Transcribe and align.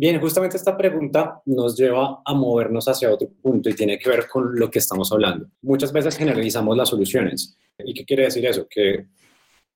Bien, 0.00 0.18
justamente 0.18 0.56
esta 0.56 0.78
pregunta 0.78 1.42
nos 1.44 1.76
lleva 1.76 2.22
a 2.24 2.32
movernos 2.32 2.88
hacia 2.88 3.12
otro 3.12 3.28
punto 3.42 3.68
y 3.68 3.74
tiene 3.74 3.98
que 3.98 4.08
ver 4.08 4.26
con 4.26 4.58
lo 4.58 4.70
que 4.70 4.78
estamos 4.78 5.12
hablando. 5.12 5.48
Muchas 5.60 5.92
veces 5.92 6.16
generalizamos 6.16 6.74
las 6.74 6.88
soluciones. 6.88 7.54
¿Y 7.76 7.92
qué 7.92 8.06
quiere 8.06 8.22
decir 8.22 8.46
eso? 8.46 8.66
Que 8.66 9.08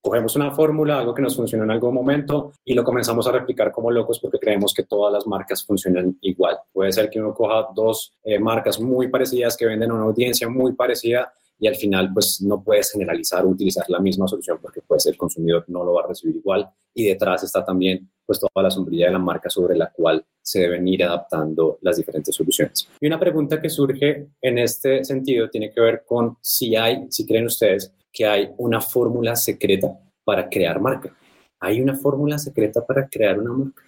cogemos 0.00 0.34
una 0.34 0.50
fórmula, 0.50 1.00
algo 1.00 1.12
que 1.12 1.20
nos 1.20 1.36
funciona 1.36 1.64
en 1.64 1.72
algún 1.72 1.92
momento 1.92 2.52
y 2.64 2.72
lo 2.72 2.84
comenzamos 2.84 3.26
a 3.26 3.32
replicar 3.32 3.70
como 3.70 3.90
locos 3.90 4.18
porque 4.18 4.38
creemos 4.38 4.72
que 4.72 4.84
todas 4.84 5.12
las 5.12 5.26
marcas 5.26 5.62
funcionan 5.62 6.16
igual. 6.22 6.56
Puede 6.72 6.92
ser 6.92 7.10
que 7.10 7.20
uno 7.20 7.34
coja 7.34 7.68
dos 7.74 8.14
eh, 8.24 8.38
marcas 8.38 8.80
muy 8.80 9.08
parecidas 9.08 9.58
que 9.58 9.66
venden 9.66 9.90
a 9.90 9.94
una 9.94 10.04
audiencia 10.04 10.48
muy 10.48 10.72
parecida 10.72 11.34
y 11.58 11.68
al 11.68 11.76
final 11.76 12.12
pues 12.12 12.42
no 12.42 12.62
puedes 12.62 12.92
generalizar 12.92 13.44
o 13.44 13.48
utilizar 13.48 13.84
la 13.88 14.00
misma 14.00 14.26
solución 14.28 14.58
porque 14.60 14.80
pues 14.86 15.06
el 15.06 15.16
consumidor 15.16 15.64
no 15.68 15.84
lo 15.84 15.94
va 15.94 16.02
a 16.02 16.08
recibir 16.08 16.36
igual 16.36 16.68
y 16.92 17.06
detrás 17.06 17.42
está 17.44 17.64
también 17.64 18.10
pues 18.26 18.40
toda 18.40 18.62
la 18.62 18.70
sombrilla 18.70 19.06
de 19.06 19.12
la 19.12 19.18
marca 19.18 19.50
sobre 19.50 19.76
la 19.76 19.90
cual 19.90 20.24
se 20.40 20.60
deben 20.60 20.86
ir 20.88 21.04
adaptando 21.04 21.78
las 21.82 21.96
diferentes 21.96 22.34
soluciones. 22.34 22.88
Y 23.00 23.06
una 23.06 23.18
pregunta 23.18 23.60
que 23.60 23.70
surge 23.70 24.28
en 24.40 24.58
este 24.58 25.04
sentido 25.04 25.48
tiene 25.50 25.72
que 25.72 25.80
ver 25.80 26.04
con 26.06 26.36
si 26.40 26.76
hay, 26.76 27.06
si 27.10 27.26
creen 27.26 27.46
ustedes, 27.46 27.92
que 28.12 28.26
hay 28.26 28.50
una 28.58 28.80
fórmula 28.80 29.36
secreta 29.36 29.88
para 30.24 30.48
crear 30.48 30.80
marca. 30.80 31.14
¿Hay 31.60 31.80
una 31.80 31.96
fórmula 31.96 32.38
secreta 32.38 32.84
para 32.84 33.08
crear 33.08 33.38
una 33.38 33.52
marca? 33.52 33.82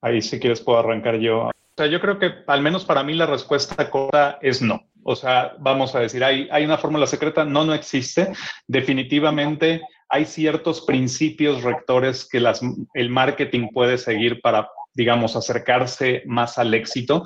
Ahí 0.00 0.22
si 0.22 0.38
quieres 0.38 0.60
puedo 0.60 0.78
arrancar 0.78 1.18
yo. 1.18 1.48
O 1.48 1.52
sea, 1.76 1.86
yo 1.86 2.00
creo 2.00 2.18
que 2.18 2.30
al 2.46 2.62
menos 2.62 2.84
para 2.84 3.02
mí 3.02 3.14
la 3.14 3.26
respuesta 3.26 3.90
corta 3.90 4.38
es 4.40 4.62
no. 4.62 4.82
O 5.08 5.14
sea, 5.14 5.54
vamos 5.60 5.94
a 5.94 6.00
decir, 6.00 6.24
¿hay, 6.24 6.48
hay 6.50 6.64
una 6.64 6.78
fórmula 6.78 7.06
secreta? 7.06 7.44
No, 7.44 7.64
no 7.64 7.74
existe. 7.74 8.32
Definitivamente 8.66 9.82
hay 10.08 10.24
ciertos 10.24 10.80
principios 10.80 11.62
rectores 11.62 12.28
que 12.28 12.42
el 12.94 13.10
marketing 13.10 13.68
puede 13.72 13.98
seguir 13.98 14.40
para, 14.40 14.68
digamos, 14.94 15.36
acercarse 15.36 16.24
más 16.26 16.58
al 16.58 16.74
éxito. 16.74 17.24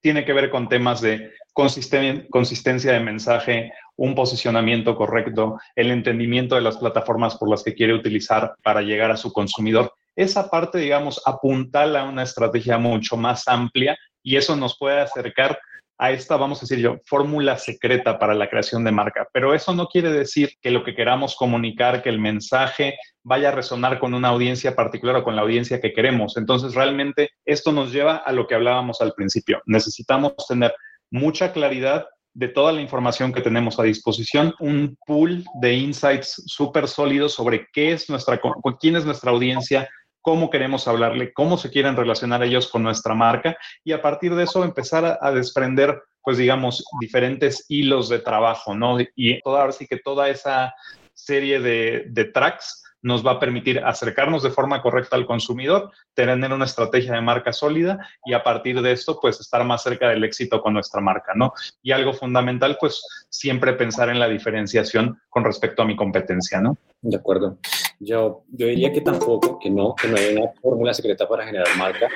Tiene 0.00 0.24
que 0.24 0.32
ver 0.32 0.48
con 0.48 0.68
temas 0.68 1.00
de 1.00 1.32
consistencia 1.52 2.92
de 2.92 3.00
mensaje, 3.00 3.72
un 3.96 4.14
posicionamiento 4.14 4.94
correcto, 4.94 5.58
el 5.74 5.90
entendimiento 5.90 6.54
de 6.54 6.60
las 6.60 6.76
plataformas 6.76 7.36
por 7.36 7.50
las 7.50 7.64
que 7.64 7.74
quiere 7.74 7.94
utilizar 7.94 8.54
para 8.62 8.80
llegar 8.80 9.10
a 9.10 9.16
su 9.16 9.32
consumidor. 9.32 9.92
Esa 10.14 10.48
parte, 10.48 10.78
digamos, 10.78 11.20
apuntala 11.26 12.02
a 12.02 12.08
una 12.08 12.22
estrategia 12.22 12.78
mucho 12.78 13.16
más 13.16 13.48
amplia 13.48 13.98
y 14.22 14.36
eso 14.36 14.54
nos 14.54 14.78
puede 14.78 15.00
acercar 15.00 15.58
a 15.98 16.12
esta, 16.12 16.36
vamos 16.36 16.58
a 16.58 16.60
decir 16.62 16.78
yo, 16.78 16.96
fórmula 17.04 17.58
secreta 17.58 18.18
para 18.18 18.34
la 18.34 18.48
creación 18.48 18.84
de 18.84 18.92
marca. 18.92 19.26
Pero 19.32 19.52
eso 19.52 19.74
no 19.74 19.88
quiere 19.88 20.10
decir 20.10 20.52
que 20.60 20.70
lo 20.70 20.84
que 20.84 20.94
queramos 20.94 21.34
comunicar, 21.34 22.02
que 22.02 22.08
el 22.08 22.20
mensaje 22.20 22.96
vaya 23.24 23.48
a 23.48 23.52
resonar 23.52 23.98
con 23.98 24.14
una 24.14 24.28
audiencia 24.28 24.76
particular 24.76 25.16
o 25.16 25.24
con 25.24 25.34
la 25.34 25.42
audiencia 25.42 25.80
que 25.80 25.92
queremos. 25.92 26.36
Entonces, 26.36 26.74
realmente 26.74 27.30
esto 27.44 27.72
nos 27.72 27.92
lleva 27.92 28.16
a 28.16 28.32
lo 28.32 28.46
que 28.46 28.54
hablábamos 28.54 29.00
al 29.00 29.12
principio. 29.12 29.60
Necesitamos 29.66 30.34
tener 30.48 30.72
mucha 31.10 31.52
claridad 31.52 32.06
de 32.32 32.48
toda 32.48 32.72
la 32.72 32.80
información 32.80 33.32
que 33.32 33.40
tenemos 33.40 33.80
a 33.80 33.82
disposición, 33.82 34.54
un 34.60 34.96
pool 35.04 35.44
de 35.60 35.74
insights 35.74 36.40
súper 36.46 36.86
sólidos 36.86 37.32
sobre 37.32 37.66
qué 37.72 37.90
es 37.90 38.08
nuestra, 38.08 38.40
quién 38.78 38.94
es 38.94 39.04
nuestra 39.04 39.32
audiencia, 39.32 39.88
cómo 40.22 40.50
queremos 40.50 40.88
hablarle, 40.88 41.32
cómo 41.32 41.56
se 41.56 41.70
quieren 41.70 41.96
relacionar 41.96 42.42
ellos 42.42 42.68
con 42.68 42.82
nuestra 42.82 43.14
marca 43.14 43.56
y 43.84 43.92
a 43.92 44.02
partir 44.02 44.34
de 44.34 44.44
eso 44.44 44.64
empezar 44.64 45.18
a, 45.20 45.32
desprender, 45.32 46.02
pues 46.22 46.38
digamos, 46.38 46.84
diferentes 47.00 47.64
hilos 47.68 48.08
de 48.08 48.18
trabajo, 48.18 48.74
¿no? 48.74 48.98
Y 49.14 49.40
ahora 49.44 49.72
sí 49.72 49.86
que 49.86 49.98
toda 49.98 50.28
esa 50.28 50.74
serie 51.14 51.60
de 51.60 52.24
tracks 52.32 52.84
nos 53.02 53.24
va 53.24 53.32
a 53.32 53.40
permitir 53.40 53.78
acercarnos 53.84 54.42
de 54.42 54.50
forma 54.50 54.82
correcta 54.82 55.16
al 55.16 55.26
consumidor, 55.26 55.90
tener 56.14 56.52
una 56.52 56.64
estrategia 56.64 57.14
de 57.14 57.20
marca 57.20 57.52
sólida 57.52 58.08
y 58.24 58.32
a 58.32 58.42
partir 58.42 58.80
de 58.82 58.92
esto, 58.92 59.18
pues 59.20 59.40
estar 59.40 59.64
más 59.64 59.82
cerca 59.82 60.08
del 60.08 60.24
éxito 60.24 60.60
con 60.60 60.74
nuestra 60.74 61.00
marca, 61.00 61.32
¿no? 61.34 61.52
Y 61.82 61.92
algo 61.92 62.12
fundamental, 62.12 62.76
pues 62.80 63.02
siempre 63.28 63.72
pensar 63.74 64.08
en 64.08 64.18
la 64.18 64.28
diferenciación 64.28 65.20
con 65.28 65.44
respecto 65.44 65.82
a 65.82 65.86
mi 65.86 65.96
competencia, 65.96 66.60
¿no? 66.60 66.76
De 67.00 67.16
acuerdo. 67.16 67.58
Yo, 68.00 68.44
yo 68.52 68.66
diría 68.68 68.92
que 68.92 69.00
tampoco, 69.00 69.58
que 69.58 69.70
no, 69.70 69.94
que 70.00 70.06
no 70.06 70.16
hay 70.16 70.36
una 70.36 70.52
fórmula 70.62 70.94
secreta 70.94 71.26
para 71.26 71.44
generar 71.44 71.66
marca, 71.76 72.08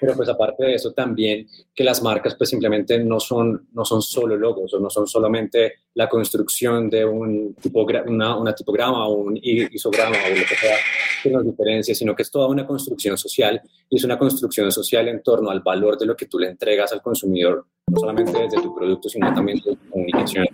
pero 0.00 0.16
pues 0.16 0.28
aparte 0.28 0.64
de 0.64 0.74
eso 0.74 0.92
también 0.92 1.46
que 1.74 1.84
las 1.84 2.02
marcas 2.02 2.34
pues 2.34 2.50
simplemente 2.50 2.98
no 2.98 3.20
son, 3.20 3.68
no 3.72 3.84
son 3.84 4.02
solo 4.02 4.36
logos 4.36 4.74
o 4.74 4.80
no 4.80 4.90
son 4.90 5.06
solamente 5.06 5.74
la 5.98 6.08
construcción 6.08 6.88
de 6.88 7.04
un 7.04 7.54
tipo, 7.54 7.84
una, 8.06 8.36
una 8.36 8.54
tipograma 8.54 9.08
o 9.08 9.14
un 9.14 9.36
isograma 9.42 10.16
o 10.26 10.28
lo 10.28 10.46
que 10.46 10.54
sea 10.54 10.76
que 11.24 11.28
nos 11.28 11.44
diferencia, 11.44 11.92
sino 11.92 12.14
que 12.14 12.22
es 12.22 12.30
toda 12.30 12.46
una 12.46 12.64
construcción 12.64 13.18
social 13.18 13.60
y 13.90 13.96
es 13.96 14.04
una 14.04 14.16
construcción 14.16 14.70
social 14.70 15.08
en 15.08 15.24
torno 15.24 15.50
al 15.50 15.60
valor 15.60 15.98
de 15.98 16.06
lo 16.06 16.14
que 16.14 16.26
tú 16.26 16.38
le 16.38 16.50
entregas 16.50 16.92
al 16.92 17.02
consumidor, 17.02 17.66
no 17.88 17.98
solamente 17.98 18.38
desde 18.38 18.62
tu 18.62 18.72
producto, 18.76 19.08
sino 19.08 19.34
también 19.34 19.58
de 19.58 19.72
tu 19.72 19.90
comunicación. 19.90 20.46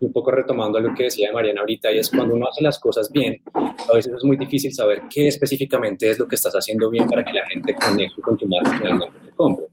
Y 0.00 0.04
un 0.04 0.12
poco 0.12 0.30
retomando 0.30 0.78
lo 0.78 0.94
que 0.94 1.04
decía 1.04 1.32
Mariana 1.32 1.62
ahorita, 1.62 1.90
y 1.90 1.98
es 1.98 2.08
cuando 2.08 2.36
uno 2.36 2.46
hace 2.48 2.62
las 2.62 2.78
cosas 2.78 3.10
bien, 3.10 3.42
a 3.54 3.94
veces 3.94 4.12
es 4.16 4.22
muy 4.22 4.36
difícil 4.36 4.72
saber 4.72 5.02
qué 5.12 5.26
específicamente 5.26 6.10
es 6.10 6.18
lo 6.20 6.28
que 6.28 6.36
estás 6.36 6.54
haciendo 6.54 6.88
bien 6.88 7.08
para 7.08 7.24
que 7.24 7.32
la 7.32 7.44
gente 7.48 7.74
conecte 7.74 8.22
con 8.22 8.36
tu 8.36 8.46
marca 8.46 8.78
finalmente 8.78 9.18
te 9.24 9.32
compre 9.32 9.71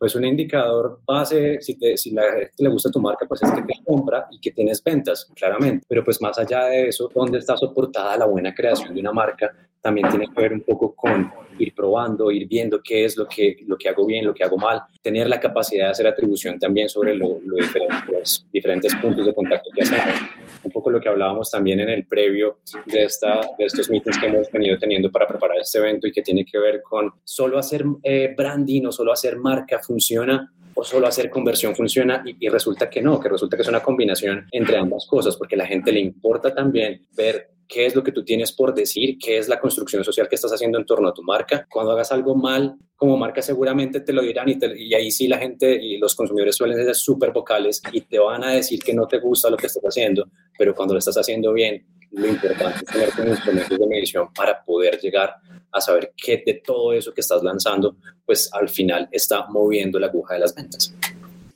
pues 0.00 0.14
un 0.14 0.24
indicador 0.24 0.98
base, 1.06 1.60
si, 1.60 1.74
te, 1.78 1.94
si 1.98 2.12
la 2.12 2.22
gente 2.22 2.54
le 2.56 2.70
gusta 2.70 2.90
tu 2.90 3.00
marca, 3.00 3.26
pues 3.28 3.42
es 3.42 3.52
que 3.52 3.60
te 3.60 3.74
compra 3.84 4.28
y 4.30 4.40
que 4.40 4.50
tienes 4.50 4.82
ventas, 4.82 5.30
claramente. 5.36 5.84
Pero 5.86 6.02
pues 6.02 6.22
más 6.22 6.38
allá 6.38 6.64
de 6.64 6.88
eso, 6.88 7.10
¿dónde 7.14 7.36
está 7.36 7.54
soportada 7.58 8.16
la 8.16 8.24
buena 8.24 8.54
creación 8.54 8.94
de 8.94 9.00
una 9.00 9.12
marca? 9.12 9.54
También 9.82 10.08
tiene 10.08 10.26
que 10.34 10.40
ver 10.40 10.54
un 10.54 10.62
poco 10.62 10.94
con 10.94 11.30
ir 11.58 11.74
probando, 11.74 12.30
ir 12.30 12.48
viendo 12.48 12.80
qué 12.82 13.04
es 13.04 13.18
lo 13.18 13.28
que, 13.28 13.58
lo 13.66 13.76
que 13.76 13.90
hago 13.90 14.06
bien, 14.06 14.24
lo 14.24 14.32
que 14.32 14.42
hago 14.42 14.56
mal, 14.56 14.80
tener 15.02 15.28
la 15.28 15.38
capacidad 15.38 15.84
de 15.84 15.90
hacer 15.90 16.06
atribución 16.06 16.58
también 16.58 16.88
sobre 16.88 17.14
lo, 17.14 17.38
los 17.44 18.46
diferentes 18.50 18.94
puntos 18.96 19.26
de 19.26 19.34
contacto 19.34 19.68
que 19.74 19.82
hacemos. 19.82 20.14
Un 20.62 20.70
poco 20.70 20.90
lo 20.90 21.00
que 21.00 21.08
hablábamos 21.08 21.50
también 21.50 21.80
en 21.80 21.88
el 21.88 22.06
previo 22.06 22.58
de, 22.86 23.04
esta, 23.04 23.40
de 23.58 23.64
estos 23.64 23.88
meetings 23.90 24.18
que 24.18 24.26
hemos 24.26 24.50
venido 24.50 24.78
teniendo 24.78 25.10
para 25.10 25.26
preparar 25.26 25.58
este 25.58 25.78
evento 25.78 26.06
y 26.06 26.12
que 26.12 26.22
tiene 26.22 26.44
que 26.44 26.58
ver 26.58 26.82
con 26.82 27.12
solo 27.24 27.58
hacer 27.58 27.84
eh, 28.02 28.34
branding 28.36 28.86
o 28.86 28.92
solo 28.92 29.12
hacer 29.12 29.38
marca 29.38 29.78
funciona 29.78 30.52
o 30.74 30.84
solo 30.84 31.06
hacer 31.06 31.30
conversión 31.30 31.74
funciona 31.74 32.22
y, 32.24 32.36
y, 32.44 32.48
resulta 32.48 32.88
que 32.88 33.02
no, 33.02 33.18
que 33.18 33.28
resulta 33.28 33.56
que 33.56 33.62
es 33.62 33.68
una 33.68 33.82
combinación 33.82 34.46
entre 34.52 34.76
ambas 34.76 35.06
cosas, 35.06 35.36
porque 35.36 35.56
a 35.56 35.58
la 35.58 35.66
gente 35.66 35.92
le 35.92 36.00
importa 36.00 36.54
también 36.54 37.06
ver 37.16 37.50
qué 37.70 37.86
es 37.86 37.94
lo 37.94 38.02
que 38.02 38.10
tú 38.10 38.24
tienes 38.24 38.50
por 38.52 38.74
decir, 38.74 39.16
qué 39.16 39.38
es 39.38 39.48
la 39.48 39.60
construcción 39.60 40.02
social 40.02 40.28
que 40.28 40.34
estás 40.34 40.52
haciendo 40.52 40.78
en 40.78 40.84
torno 40.84 41.08
a 41.08 41.14
tu 41.14 41.22
marca. 41.22 41.66
Cuando 41.70 41.92
hagas 41.92 42.10
algo 42.10 42.34
mal 42.34 42.76
como 42.96 43.16
marca 43.16 43.40
seguramente 43.40 44.00
te 44.00 44.12
lo 44.12 44.20
dirán 44.20 44.48
y, 44.48 44.58
y 44.76 44.94
ahí 44.94 45.10
sí 45.10 45.26
la 45.26 45.38
gente 45.38 45.72
y 45.80 45.96
los 45.96 46.14
consumidores 46.14 46.56
suelen 46.56 46.76
ser 46.76 46.94
súper 46.94 47.32
vocales 47.32 47.80
y 47.92 48.02
te 48.02 48.18
van 48.18 48.44
a 48.44 48.50
decir 48.50 48.80
que 48.80 48.92
no 48.92 49.06
te 49.06 49.18
gusta 49.18 49.48
lo 49.48 49.56
que 49.56 49.68
estás 49.68 49.84
haciendo, 49.84 50.28
pero 50.58 50.74
cuando 50.74 50.94
lo 50.94 50.98
estás 50.98 51.16
haciendo 51.16 51.52
bien, 51.52 51.86
lo 52.10 52.26
importante 52.26 52.80
es 52.80 52.84
tener 52.86 53.10
un 53.20 53.28
instrumentos 53.28 53.78
de 53.78 53.86
medición 53.86 54.32
para 54.34 54.62
poder 54.64 54.98
llegar 55.00 55.36
a 55.72 55.80
saber 55.80 56.12
qué 56.16 56.42
de 56.44 56.60
todo 56.64 56.92
eso 56.92 57.14
que 57.14 57.20
estás 57.20 57.42
lanzando, 57.42 57.96
pues 58.26 58.50
al 58.52 58.68
final 58.68 59.08
está 59.12 59.46
moviendo 59.48 59.98
la 59.98 60.08
aguja 60.08 60.34
de 60.34 60.40
las 60.40 60.54
ventas. 60.54 60.92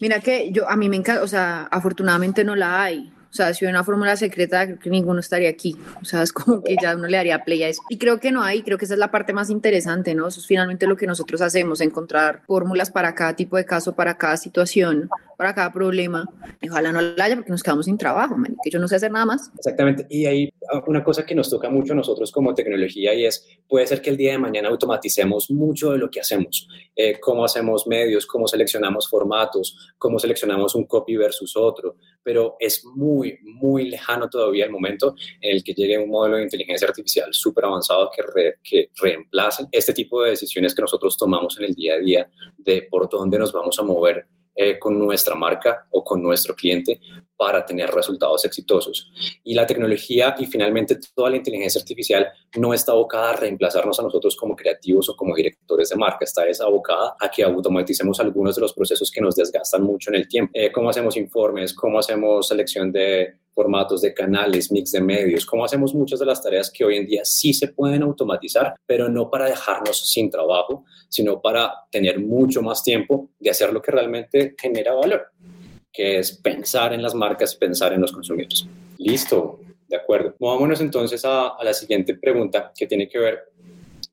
Mira 0.00 0.20
que 0.20 0.50
yo, 0.52 0.68
a 0.68 0.76
mí 0.76 0.88
me 0.88 0.96
encanta, 0.96 1.22
o 1.22 1.28
sea, 1.28 1.64
afortunadamente 1.64 2.44
no 2.44 2.54
la 2.54 2.82
hay. 2.82 3.12
O 3.34 3.36
sea, 3.36 3.52
si 3.52 3.64
hubiera 3.64 3.76
una 3.78 3.84
fórmula 3.84 4.16
secreta, 4.16 4.64
creo 4.64 4.78
que 4.78 4.90
ninguno 4.90 5.18
estaría 5.18 5.48
aquí. 5.48 5.76
O 6.00 6.04
sea, 6.04 6.22
es 6.22 6.32
como 6.32 6.62
que 6.62 6.76
ya 6.80 6.94
uno 6.94 7.08
le 7.08 7.16
daría 7.16 7.42
play 7.42 7.64
a 7.64 7.68
eso. 7.68 7.82
Y 7.88 7.98
creo 7.98 8.20
que 8.20 8.30
no 8.30 8.44
hay, 8.44 8.62
creo 8.62 8.78
que 8.78 8.84
esa 8.84 8.94
es 8.94 9.00
la 9.00 9.10
parte 9.10 9.32
más 9.32 9.50
interesante, 9.50 10.14
¿no? 10.14 10.28
Eso 10.28 10.38
es 10.38 10.46
finalmente 10.46 10.86
lo 10.86 10.96
que 10.96 11.08
nosotros 11.08 11.40
hacemos, 11.40 11.80
encontrar 11.80 12.42
fórmulas 12.46 12.92
para 12.92 13.12
cada 13.16 13.34
tipo 13.34 13.56
de 13.56 13.64
caso, 13.64 13.96
para 13.96 14.16
cada 14.16 14.36
situación, 14.36 15.10
para 15.36 15.52
cada 15.52 15.72
problema. 15.72 16.28
ojalá 16.70 16.92
no 16.92 17.00
la 17.00 17.24
haya 17.24 17.34
porque 17.34 17.50
nos 17.50 17.62
quedamos 17.64 17.86
sin 17.86 17.98
trabajo, 17.98 18.36
que 18.62 18.70
yo 18.70 18.78
no 18.78 18.86
sé 18.86 18.96
hacer 18.96 19.10
nada 19.10 19.26
más. 19.26 19.50
Exactamente. 19.56 20.06
Y 20.08 20.26
hay 20.26 20.52
una 20.86 21.02
cosa 21.02 21.26
que 21.26 21.34
nos 21.34 21.50
toca 21.50 21.68
mucho 21.68 21.92
a 21.92 21.96
nosotros 21.96 22.30
como 22.30 22.54
tecnología 22.54 23.14
y 23.14 23.26
es, 23.26 23.46
puede 23.68 23.86
ser 23.86 24.00
que 24.00 24.10
el 24.10 24.16
día 24.16 24.32
de 24.32 24.38
mañana 24.38 24.68
automaticemos 24.68 25.50
mucho 25.50 25.90
de 25.90 25.98
lo 25.98 26.10
que 26.10 26.20
hacemos. 26.20 26.68
Eh, 26.94 27.18
cómo 27.20 27.44
hacemos 27.44 27.86
medios, 27.86 28.26
cómo 28.26 28.46
seleccionamos 28.46 29.08
formatos, 29.08 29.92
cómo 29.98 30.18
seleccionamos 30.18 30.74
un 30.74 30.84
copy 30.84 31.16
versus 31.16 31.56
otro. 31.56 31.96
Pero 32.22 32.56
es 32.58 32.84
muy 32.84 33.23
muy, 33.42 33.90
lejano 33.90 34.28
todavía 34.28 34.64
el 34.64 34.70
momento 34.70 35.14
en 35.40 35.56
el 35.56 35.64
que 35.64 35.74
llegue 35.74 35.98
un 35.98 36.10
modelo 36.10 36.36
de 36.36 36.44
inteligencia 36.44 36.88
artificial 36.88 37.32
súper 37.32 37.64
avanzado 37.64 38.10
que, 38.14 38.54
que 38.62 38.90
reemplace 38.96 39.66
este 39.72 39.92
tipo 39.92 40.22
de 40.22 40.30
decisiones 40.30 40.74
que 40.74 40.82
nosotros 40.82 41.16
tomamos 41.16 41.58
en 41.58 41.66
el 41.66 41.74
día 41.74 41.94
a 41.94 41.98
día 41.98 42.30
de 42.56 42.82
por 42.82 43.08
dónde 43.08 43.38
nos 43.38 43.52
vamos 43.52 43.78
a 43.78 43.82
mover 43.82 44.26
eh, 44.54 44.78
con 44.78 44.98
nuestra 44.98 45.34
marca 45.34 45.86
o 45.90 46.04
con 46.04 46.22
nuestro 46.22 46.54
cliente, 46.54 47.00
para 47.36 47.64
tener 47.66 47.90
resultados 47.90 48.44
exitosos. 48.44 49.12
Y 49.42 49.54
la 49.54 49.66
tecnología 49.66 50.34
y 50.38 50.46
finalmente 50.46 50.98
toda 51.14 51.30
la 51.30 51.36
inteligencia 51.36 51.80
artificial 51.80 52.28
no 52.56 52.72
está 52.72 52.92
abocada 52.92 53.30
a 53.30 53.36
reemplazarnos 53.36 53.98
a 53.98 54.02
nosotros 54.02 54.36
como 54.36 54.54
creativos 54.54 55.08
o 55.08 55.16
como 55.16 55.34
directores 55.34 55.90
de 55.90 55.96
marca, 55.96 56.24
está 56.24 56.42
abocada 56.64 57.16
a 57.20 57.28
que 57.28 57.42
automaticemos 57.42 58.20
algunos 58.20 58.54
de 58.54 58.62
los 58.62 58.72
procesos 58.72 59.10
que 59.10 59.20
nos 59.20 59.34
desgastan 59.34 59.82
mucho 59.82 60.10
en 60.10 60.16
el 60.16 60.28
tiempo. 60.28 60.52
Eh, 60.54 60.70
cómo 60.70 60.90
hacemos 60.90 61.16
informes, 61.16 61.74
cómo 61.74 61.98
hacemos 61.98 62.48
selección 62.48 62.92
de 62.92 63.34
formatos 63.54 64.02
de 64.02 64.12
canales, 64.12 64.72
mix 64.72 64.92
de 64.92 65.00
medios, 65.00 65.46
cómo 65.46 65.64
hacemos 65.64 65.94
muchas 65.94 66.18
de 66.18 66.26
las 66.26 66.42
tareas 66.42 66.70
que 66.70 66.84
hoy 66.84 66.96
en 66.96 67.06
día 67.06 67.24
sí 67.24 67.54
se 67.54 67.68
pueden 67.68 68.02
automatizar, 68.02 68.74
pero 68.86 69.08
no 69.08 69.30
para 69.30 69.46
dejarnos 69.46 70.10
sin 70.10 70.30
trabajo, 70.30 70.84
sino 71.08 71.40
para 71.40 71.72
tener 71.90 72.20
mucho 72.20 72.62
más 72.62 72.82
tiempo 72.82 73.30
de 73.38 73.50
hacer 73.50 73.72
lo 73.72 73.80
que 73.80 73.92
realmente 73.92 74.54
genera 74.60 74.94
valor 74.94 75.30
que 75.94 76.18
es 76.18 76.32
pensar 76.32 76.92
en 76.92 77.00
las 77.00 77.14
marcas, 77.14 77.54
pensar 77.54 77.92
en 77.92 78.00
los 78.00 78.10
consumidores. 78.10 78.66
Listo, 78.98 79.60
de 79.86 79.96
acuerdo. 79.96 80.34
Movámonos 80.40 80.80
entonces 80.80 81.24
a 81.24 81.56
la 81.62 81.72
siguiente 81.72 82.14
pregunta 82.16 82.72
que 82.76 82.88
tiene 82.88 83.08
que 83.08 83.20
ver 83.20 83.38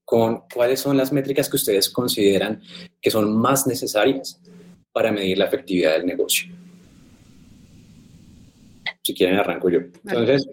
con 0.05 0.43
cuáles 0.53 0.79
son 0.79 0.95
las 0.95 1.11
métricas 1.11 1.49
que 1.49 1.55
ustedes 1.55 1.89
consideran 1.89 2.61
que 3.01 3.09
son 3.09 3.35
más 3.35 3.65
necesarias 3.65 4.39
para 4.91 5.11
medir 5.11 5.39
la 5.39 5.45
efectividad 5.45 5.93
del 5.93 6.05
negocio. 6.05 6.53
Si 9.03 9.13
quieren, 9.15 9.39
arranco 9.39 9.69
yo. 9.69 9.79
Entonces, 10.05 10.47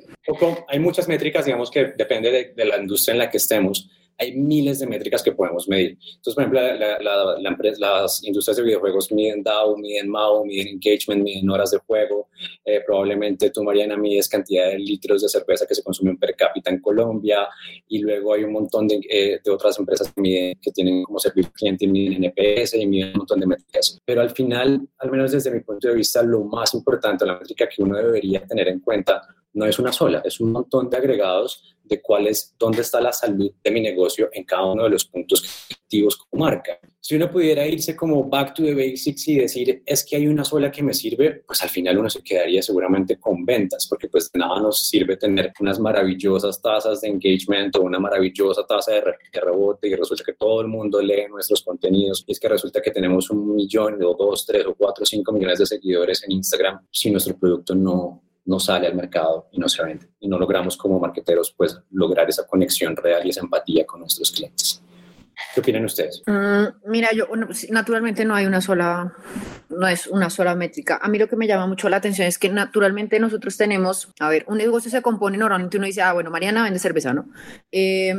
hay 0.68 0.78
muchas 0.78 1.06
métricas, 1.08 1.44
digamos, 1.44 1.70
que 1.70 1.92
depende 1.96 2.30
de, 2.30 2.54
de 2.56 2.64
la 2.64 2.78
industria 2.78 3.12
en 3.12 3.18
la 3.18 3.30
que 3.30 3.36
estemos, 3.36 3.90
hay 4.18 4.36
miles 4.36 4.80
de 4.80 4.86
métricas 4.86 5.22
que 5.22 5.32
podemos 5.32 5.68
medir. 5.68 5.96
Entonces, 6.16 6.34
por 6.34 6.42
ejemplo, 6.42 6.60
la, 7.40 7.48
empresa, 7.48 7.78
las 7.78 8.24
industrias 8.24 8.56
de 8.56 8.64
videojuegos 8.64 9.12
miden 9.12 9.44
DAO, 9.44 9.76
miden 9.76 10.08
MAU, 10.08 10.44
miden 10.44 10.68
engagement, 10.68 11.22
miden 11.22 11.48
horas 11.48 11.70
de 11.70 11.78
juego. 11.78 12.28
Eh, 12.64 12.82
probablemente 12.84 13.50
tú, 13.50 13.62
Mariana, 13.62 13.96
mides 13.96 14.28
cantidad 14.28 14.66
de 14.66 14.78
litros 14.78 15.22
de 15.22 15.28
cerveza 15.28 15.66
que 15.66 15.74
se 15.74 15.84
consumen 15.84 16.18
per 16.18 16.34
cápita 16.34 16.70
en 16.70 16.80
Colombia. 16.80 17.48
Y 17.86 18.00
luego 18.00 18.34
hay 18.34 18.42
un 18.42 18.52
montón 18.52 18.88
de, 18.88 19.00
eh, 19.08 19.40
de 19.42 19.50
otras 19.50 19.78
empresas 19.78 20.12
que, 20.12 20.20
miden, 20.20 20.58
que 20.60 20.72
tienen 20.72 21.04
como 21.04 21.20
servicio 21.20 21.52
cliente 21.52 21.84
y 21.84 21.88
miden 21.88 22.24
NPS 22.24 22.74
y 22.74 22.86
miden 22.86 23.12
un 23.12 23.18
montón 23.18 23.38
de 23.38 23.46
métricas. 23.46 24.00
Pero 24.04 24.20
al 24.20 24.30
final, 24.30 24.80
al 24.98 25.10
menos 25.12 25.30
desde 25.30 25.52
mi 25.52 25.60
punto 25.60 25.86
de 25.86 25.94
vista, 25.94 26.22
lo 26.24 26.42
más 26.42 26.74
importante, 26.74 27.24
la 27.24 27.38
métrica 27.38 27.68
que 27.68 27.84
uno 27.84 27.96
debería 27.96 28.44
tener 28.44 28.66
en 28.66 28.80
cuenta 28.80 29.22
no 29.54 29.66
es 29.66 29.78
una 29.78 29.92
sola, 29.92 30.22
es 30.24 30.40
un 30.40 30.52
montón 30.52 30.88
de 30.88 30.96
agregados 30.96 31.76
de 31.88 32.00
cuál 32.00 32.26
es, 32.26 32.54
dónde 32.58 32.82
está 32.82 33.00
la 33.00 33.12
salud 33.12 33.50
de 33.62 33.70
mi 33.70 33.80
negocio 33.80 34.28
en 34.32 34.44
cada 34.44 34.66
uno 34.66 34.84
de 34.84 34.90
los 34.90 35.04
puntos 35.04 35.66
activos 35.70 36.16
como 36.16 36.44
marca. 36.44 36.78
Si 37.00 37.16
uno 37.16 37.30
pudiera 37.30 37.66
irse 37.66 37.96
como 37.96 38.28
back 38.28 38.54
to 38.54 38.62
the 38.62 38.74
basics 38.74 39.28
y 39.28 39.36
decir, 39.36 39.82
es 39.86 40.04
que 40.04 40.16
hay 40.16 40.26
una 40.26 40.44
sola 40.44 40.70
que 40.70 40.82
me 40.82 40.92
sirve, 40.92 41.42
pues 41.46 41.62
al 41.62 41.70
final 41.70 41.96
uno 41.96 42.10
se 42.10 42.22
quedaría 42.22 42.60
seguramente 42.60 43.18
con 43.18 43.46
ventas, 43.46 43.86
porque 43.88 44.08
pues 44.08 44.30
de 44.30 44.38
nada 44.38 44.60
nos 44.60 44.88
sirve 44.88 45.16
tener 45.16 45.52
unas 45.60 45.80
maravillosas 45.80 46.60
tasas 46.60 47.00
de 47.00 47.08
engagement 47.08 47.74
o 47.76 47.82
una 47.82 47.98
maravillosa 47.98 48.66
tasa 48.66 48.92
de, 48.92 49.02
rebote 49.40 49.88
y 49.88 49.94
resulta 49.94 50.24
que 50.24 50.34
todo 50.34 50.60
el 50.60 50.66
mundo 50.66 51.00
lee 51.00 51.26
nuestros 51.30 51.62
contenidos 51.62 52.24
y 52.26 52.32
es 52.32 52.40
que 52.40 52.48
resulta 52.48 52.82
que 52.82 52.90
tenemos 52.90 53.30
un 53.30 53.54
millón 53.54 54.02
o 54.02 54.14
dos, 54.14 54.44
tres 54.44 54.66
o 54.66 54.74
cuatro 54.74 55.06
cinco 55.06 55.32
millones 55.32 55.60
de 55.60 55.66
seguidores 55.66 56.22
en 56.24 56.32
Instagram 56.32 56.86
si 56.90 57.10
nuestro 57.10 57.38
producto 57.38 57.74
no, 57.74 58.27
no 58.48 58.58
sale 58.58 58.86
al 58.86 58.94
mercado 58.94 59.46
y 59.52 59.60
no 59.60 59.68
se 59.68 59.84
vende. 59.84 60.08
Y 60.20 60.26
no 60.26 60.38
logramos 60.38 60.76
como 60.78 60.98
marqueteros 60.98 61.52
pues 61.56 61.78
lograr 61.90 62.28
esa 62.30 62.46
conexión 62.46 62.96
real 62.96 63.24
y 63.24 63.28
esa 63.28 63.42
empatía 63.42 63.84
con 63.84 64.00
nuestros 64.00 64.32
clientes. 64.32 64.82
¿Qué 65.54 65.60
opinan 65.60 65.84
ustedes? 65.84 66.22
Mm, 66.26 66.90
mira, 66.90 67.10
yo 67.14 67.28
naturalmente 67.68 68.24
no 68.24 68.34
hay 68.34 68.46
una 68.46 68.62
sola, 68.62 69.14
no 69.68 69.86
es 69.86 70.06
una 70.06 70.30
sola 70.30 70.54
métrica. 70.54 70.98
A 71.00 71.08
mí 71.08 71.18
lo 71.18 71.28
que 71.28 71.36
me 71.36 71.46
llama 71.46 71.66
mucho 71.66 71.90
la 71.90 71.98
atención 71.98 72.26
es 72.26 72.38
que 72.38 72.48
naturalmente 72.48 73.20
nosotros 73.20 73.56
tenemos, 73.58 74.08
a 74.18 74.30
ver, 74.30 74.46
un 74.48 74.56
negocio 74.56 74.90
se 74.90 75.02
compone 75.02 75.36
normalmente 75.36 75.76
uno 75.76 75.86
dice, 75.86 76.00
ah, 76.00 76.14
bueno, 76.14 76.30
Mariana 76.30 76.62
vende 76.62 76.78
cerveza, 76.78 77.12
¿no? 77.12 77.28
Eh, 77.70 78.14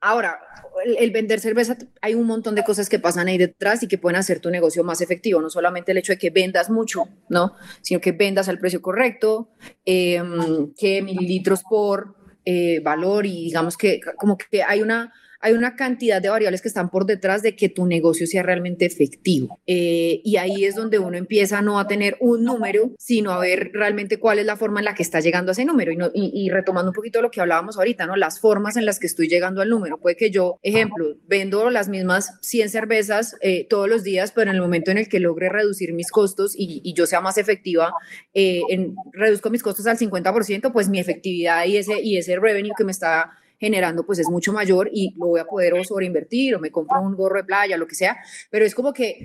ahora, 0.00 0.38
el, 0.84 1.10
vender 1.10 1.40
cerveza, 1.40 1.76
hay 2.00 2.14
un 2.14 2.26
montón 2.26 2.54
de 2.54 2.64
cosas 2.64 2.88
que 2.88 2.98
pasan 2.98 3.28
ahí 3.28 3.38
detrás 3.38 3.82
y 3.82 3.88
que 3.88 3.98
pueden 3.98 4.16
hacer 4.16 4.40
tu 4.40 4.50
negocio 4.50 4.84
más 4.84 5.00
efectivo. 5.00 5.40
No 5.40 5.50
solamente 5.50 5.92
el 5.92 5.98
hecho 5.98 6.12
de 6.12 6.18
que 6.18 6.30
vendas 6.30 6.70
mucho, 6.70 7.08
¿no? 7.28 7.54
Sino 7.80 8.00
que 8.00 8.12
vendas 8.12 8.48
al 8.48 8.58
precio 8.58 8.82
correcto, 8.82 9.48
em, 9.84 10.72
que 10.74 11.02
mililitros 11.02 11.62
por 11.62 12.14
eh, 12.44 12.80
valor 12.80 13.26
y 13.26 13.44
digamos 13.46 13.76
que 13.76 14.00
como 14.16 14.38
que 14.38 14.62
hay 14.62 14.80
una 14.80 15.12
hay 15.40 15.52
una 15.52 15.76
cantidad 15.76 16.20
de 16.20 16.28
variables 16.28 16.62
que 16.62 16.68
están 16.68 16.90
por 16.90 17.06
detrás 17.06 17.42
de 17.42 17.56
que 17.56 17.68
tu 17.68 17.86
negocio 17.86 18.26
sea 18.26 18.42
realmente 18.42 18.86
efectivo. 18.86 19.60
Eh, 19.66 20.20
y 20.24 20.36
ahí 20.36 20.64
es 20.64 20.74
donde 20.74 20.98
uno 20.98 21.16
empieza 21.16 21.62
no 21.62 21.78
a 21.78 21.86
tener 21.86 22.16
un 22.20 22.44
número, 22.44 22.92
sino 22.98 23.32
a 23.32 23.38
ver 23.38 23.70
realmente 23.72 24.18
cuál 24.18 24.38
es 24.38 24.46
la 24.46 24.56
forma 24.56 24.80
en 24.80 24.86
la 24.86 24.94
que 24.94 25.02
está 25.02 25.20
llegando 25.20 25.50
a 25.50 25.52
ese 25.52 25.64
número. 25.64 25.92
Y, 26.14 26.48
retomando 26.50 26.90
un 26.90 26.94
poquito 26.94 27.20
lo 27.20 27.30
que 27.30 27.40
hablábamos 27.40 27.76
ahorita, 27.76 28.06
¿no? 28.06 28.16
Las 28.16 28.40
formas 28.40 28.76
en 28.76 28.86
las 28.86 28.98
que 28.98 29.06
estoy 29.06 29.28
llegando 29.28 29.60
al 29.60 29.68
número. 29.68 29.98
Puede 29.98 30.16
que 30.16 30.30
yo, 30.30 30.58
ejemplo, 30.62 31.16
vendo 31.26 31.70
las 31.70 31.88
mismas 31.88 32.34
100 32.42 32.70
cervezas 32.70 33.36
eh, 33.40 33.66
todos 33.68 33.88
los 33.88 34.04
días, 34.04 34.32
pero 34.32 34.50
en 34.50 34.56
el 34.56 34.62
momento 34.62 34.90
en 34.90 34.98
el 34.98 35.08
que 35.08 35.20
logre 35.20 35.48
reducir 35.48 35.92
mis 35.92 36.10
costos 36.10 36.54
y, 36.56 36.92
yo 36.94 37.06
sea 37.06 37.20
más 37.20 37.36
efectiva, 37.36 37.92
eh, 38.32 38.62
en, 38.70 38.96
reduzco 39.12 39.50
mis 39.50 39.62
costos 39.62 39.86
al 39.86 39.98
50%, 39.98 40.72
pues 40.72 40.88
mi 40.88 40.98
efectividad 40.98 41.66
y 41.66 41.76
ese, 41.76 42.00
y 42.00 42.16
ese 42.16 42.36
revenue 42.36 42.72
que 42.76 42.84
me 42.84 42.92
está 42.92 43.32
generando 43.58 44.04
pues 44.04 44.18
es 44.18 44.28
mucho 44.28 44.52
mayor 44.52 44.90
y 44.92 45.14
lo 45.16 45.28
voy 45.28 45.40
a 45.40 45.46
poder 45.46 45.74
o 45.74 45.84
sobreinvertir 45.84 46.54
o 46.54 46.60
me 46.60 46.70
compro 46.70 47.00
un 47.00 47.14
gorro 47.14 47.38
de 47.38 47.44
playa, 47.44 47.76
lo 47.76 47.86
que 47.86 47.94
sea, 47.94 48.16
pero 48.50 48.64
es 48.64 48.74
como 48.74 48.92
que 48.92 49.24